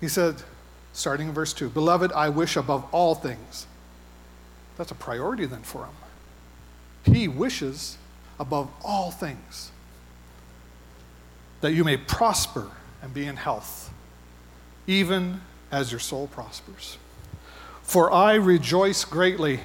He 0.00 0.06
said, 0.06 0.36
starting 0.92 1.28
in 1.28 1.34
verse 1.34 1.52
2, 1.52 1.70
Beloved, 1.70 2.12
I 2.12 2.28
wish 2.28 2.56
above 2.56 2.84
all 2.92 3.16
things. 3.16 3.66
That's 4.76 4.92
a 4.92 4.94
priority 4.94 5.44
then 5.44 5.62
for 5.62 5.86
him. 5.86 7.14
He 7.14 7.26
wishes 7.26 7.98
above 8.38 8.70
all 8.84 9.10
things 9.10 9.72
that 11.60 11.72
you 11.72 11.82
may 11.82 11.96
prosper 11.96 12.70
and 13.02 13.12
be 13.12 13.26
in 13.26 13.36
health, 13.36 13.92
even 14.86 15.40
as 15.72 15.90
your 15.90 15.98
soul 15.98 16.28
prospers. 16.28 16.96
For 17.88 18.12
I 18.12 18.34
rejoice 18.34 19.06
greatly 19.06 19.60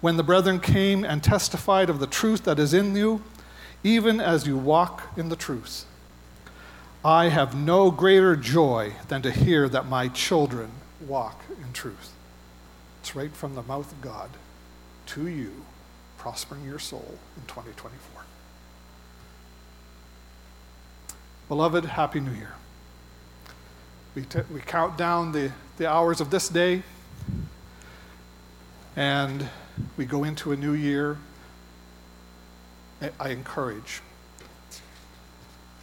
when 0.00 0.16
the 0.16 0.22
brethren 0.22 0.58
came 0.60 1.04
and 1.04 1.22
testified 1.22 1.90
of 1.90 2.00
the 2.00 2.06
truth 2.06 2.44
that 2.44 2.58
is 2.58 2.72
in 2.72 2.96
you, 2.96 3.22
even 3.84 4.18
as 4.18 4.46
you 4.46 4.56
walk 4.56 5.02
in 5.14 5.28
the 5.28 5.36
truth. 5.36 5.84
I 7.04 7.28
have 7.28 7.54
no 7.54 7.90
greater 7.90 8.34
joy 8.34 8.94
than 9.08 9.20
to 9.22 9.30
hear 9.30 9.68
that 9.68 9.84
my 9.86 10.08
children 10.08 10.70
walk 11.06 11.42
in 11.62 11.74
truth. 11.74 12.14
It's 13.02 13.14
right 13.14 13.32
from 13.32 13.56
the 13.56 13.62
mouth 13.62 13.92
of 13.92 14.00
God 14.00 14.30
to 15.08 15.28
you, 15.28 15.66
prospering 16.16 16.64
your 16.64 16.78
soul 16.78 17.18
in 17.36 17.42
2024. 17.42 18.24
Beloved, 21.48 21.84
Happy 21.84 22.20
New 22.20 22.32
Year. 22.32 22.54
We, 24.14 24.22
t- 24.22 24.40
we 24.50 24.60
count 24.60 24.96
down 24.96 25.32
the, 25.32 25.52
the 25.76 25.90
hours 25.90 26.22
of 26.22 26.30
this 26.30 26.48
day 26.48 26.82
and 28.96 29.48
we 29.96 30.04
go 30.04 30.24
into 30.24 30.52
a 30.52 30.56
new 30.56 30.72
year, 30.72 31.18
I 33.18 33.30
encourage. 33.30 34.00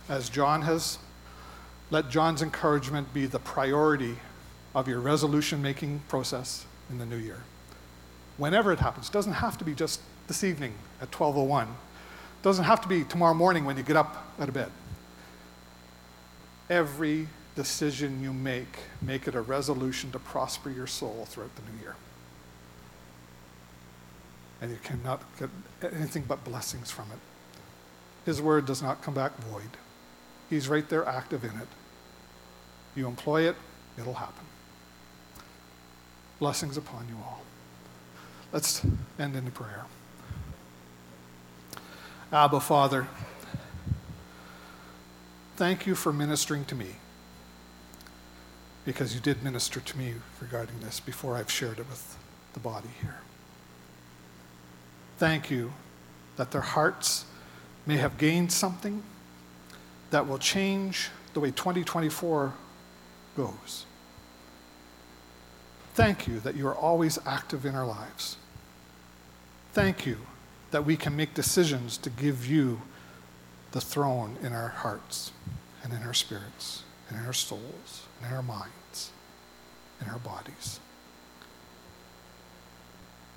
As 0.08 0.30
John 0.30 0.62
has, 0.64 1.00
let 1.90 2.10
John's 2.10 2.42
encouragement 2.42 3.14
be 3.14 3.26
the 3.26 3.40
priority 3.40 4.16
of 4.76 4.88
your 4.88 5.00
resolution 5.00 5.62
making 5.62 6.02
process 6.08 6.66
in 6.90 6.98
the 6.98 7.06
new 7.06 7.18
year. 7.18 7.44
Whenever 8.38 8.72
it 8.72 8.80
happens, 8.80 9.10
it 9.10 9.12
doesn't 9.12 9.34
have 9.34 9.58
to 9.58 9.66
be 9.66 9.74
just 9.74 10.02
this 10.28 10.44
evening 10.44 10.74
at 11.02 11.12
12:01. 11.12 11.64
It 11.64 12.44
doesn't 12.44 12.66
have 12.66 12.82
to 12.82 12.88
be 12.88 13.04
tomorrow 13.04 13.34
morning 13.34 13.66
when 13.66 13.76
you 13.76 13.84
get 13.84 13.98
up 13.98 14.32
out 14.40 14.48
of 14.48 14.54
bed. 14.54 14.72
Every 16.70 17.28
decision 17.56 18.22
you 18.22 18.32
make, 18.32 18.80
make 19.02 19.28
it 19.28 19.36
a 19.36 19.42
resolution 19.42 20.12
to 20.12 20.20
prosper 20.20 20.70
your 20.70 20.88
soul 20.88 21.26
throughout 21.28 21.56
the 21.56 21.64
new 21.64 21.80
year 21.82 21.96
and 24.62 24.72
you 24.72 24.78
cannot 24.84 25.22
get 25.38 25.50
anything 25.94 26.26
but 26.28 26.44
blessings 26.44 26.92
from 26.92 27.06
it. 27.12 27.20
His 28.26 28.42
word 28.42 28.66
does 28.66 28.82
not 28.82 29.02
come 29.02 29.14
back 29.14 29.36
void. 29.38 29.78
He's 30.50 30.68
right 30.68 30.88
there 30.90 31.06
active 31.08 31.44
in 31.44 31.52
it. 31.52 31.68
You 32.96 33.08
employ 33.08 33.48
it, 33.48 33.56
it'll 33.98 34.16
happen. 34.16 34.46
Blessings 36.40 36.78
upon 36.78 37.08
you 37.08 37.16
all. 37.24 37.42
Let's 38.52 38.82
end 39.18 39.36
in 39.36 39.52
prayer. 39.52 39.86
Abba, 42.32 42.60
Father, 42.60 43.08
thank 45.56 45.86
you 45.86 45.96
for 45.96 46.14
ministering 46.14 46.66
to 46.66 46.76
me 46.76 46.96
because 48.86 49.14
you 49.14 49.20
did 49.20 49.44
minister 49.44 49.80
to 49.80 49.98
me 49.98 50.14
regarding 50.42 50.80
this 50.80 51.00
before 51.00 51.36
I've 51.36 51.52
shared 51.52 51.80
it 51.80 51.88
with 51.90 52.18
the 52.54 52.60
body 52.60 52.90
here. 53.02 53.20
Thank 55.20 55.52
you 55.52 55.74
that 56.38 56.52
their 56.52 56.62
hearts 56.62 57.26
may 57.86 57.98
have 57.98 58.18
gained 58.18 58.54
something 58.54 59.04
that 60.12 60.26
will 60.26 60.38
change 60.38 61.10
the 61.34 61.42
way 61.42 61.52
2024 61.52 62.54
goes. 63.36 63.86
Thank 65.94 66.26
you 66.26 66.40
that 66.40 66.56
you 66.56 66.66
are 66.68 66.76
always 66.76 67.20
active 67.26 67.66
in 67.66 67.76
our 67.76 67.86
lives. 67.86 68.38
Thank 69.74 70.06
you 70.06 70.20
that 70.72 70.86
we 70.86 70.96
can 70.96 71.18
make 71.18 71.34
decisions 71.34 71.98
to 71.98 72.10
give 72.10 72.46
you 72.46 72.82
the 73.72 73.82
throne 73.82 74.38
in 74.42 74.54
our 74.54 74.70
hearts 74.70 75.34
and 75.84 75.92
in 75.92 76.02
our 76.04 76.14
spirits 76.14 76.84
and 77.10 77.20
in 77.20 77.26
our 77.26 77.34
souls 77.34 78.06
and 78.22 78.32
in 78.32 78.38
our 78.38 78.42
minds, 78.42 79.12
in 80.00 80.08
our 80.08 80.20
bodies. 80.20 80.80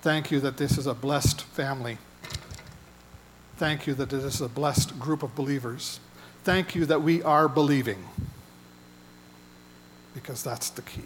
Thank 0.03 0.33
you 0.33 0.41
that 0.41 0.57
this 0.57 0.79
is 0.79 0.87
a 0.89 0.95
blessed 0.95 1.43
family. 1.43 1.97
Thank 3.57 3.87
you 3.87 3.95
that 3.95 4.11
this 4.11 4.25
is 4.25 4.41
a 4.41 4.49
blessed 4.49 4.99
group 4.99 5.23
of 5.23 5.37
believers. 5.37 6.01
Thank 6.43 6.75
you 6.75 6.85
that 6.87 7.03
we 7.03 7.23
are 7.23 7.49
believing, 7.49 8.05
because 10.13 10.43
that's 10.43 10.71
the 10.71 10.83
key. 10.83 11.03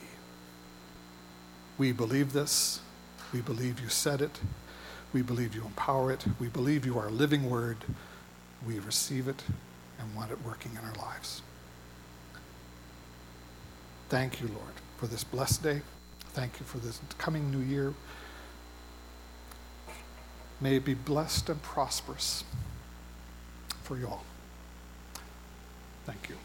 We 1.77 1.93
believe 1.93 2.33
this. 2.33 2.81
We 3.35 3.43
believe 3.43 3.81
you 3.81 3.91
said 3.91 4.23
it. 4.23 4.41
We 5.13 5.21
believe 5.21 5.55
you 5.55 5.61
empower 5.61 6.11
it. 6.11 6.25
We 6.41 6.49
believe 6.49 6.87
you 6.87 6.99
are 6.99 7.09
a 7.09 7.11
living 7.11 7.51
word. 7.51 7.77
We 8.67 8.79
receive 8.79 9.29
it 9.29 9.43
and 9.99 10.15
want 10.15 10.31
it 10.31 10.39
working 10.43 10.73
in 10.73 10.89
our 10.89 10.95
lives. 10.95 11.43
Thank 14.09 14.41
you, 14.41 14.49
Lord, 14.49 14.73
for 14.97 15.07
this 15.07 15.23
blessed 15.23 15.63
day. 15.63 15.83
Thank 16.33 16.59
you 16.59 16.65
for 16.65 16.79
this 16.79 16.99
coming 17.19 17.51
new 17.51 17.61
year. 17.61 17.93
May 20.61 20.77
it 20.77 20.85
be 20.85 20.95
blessed 20.95 21.49
and 21.51 21.61
prosperous 21.63 22.45
for 23.83 23.97
you 23.97 24.09
all. 24.09 24.25
Thank 26.07 26.29
you. 26.29 26.37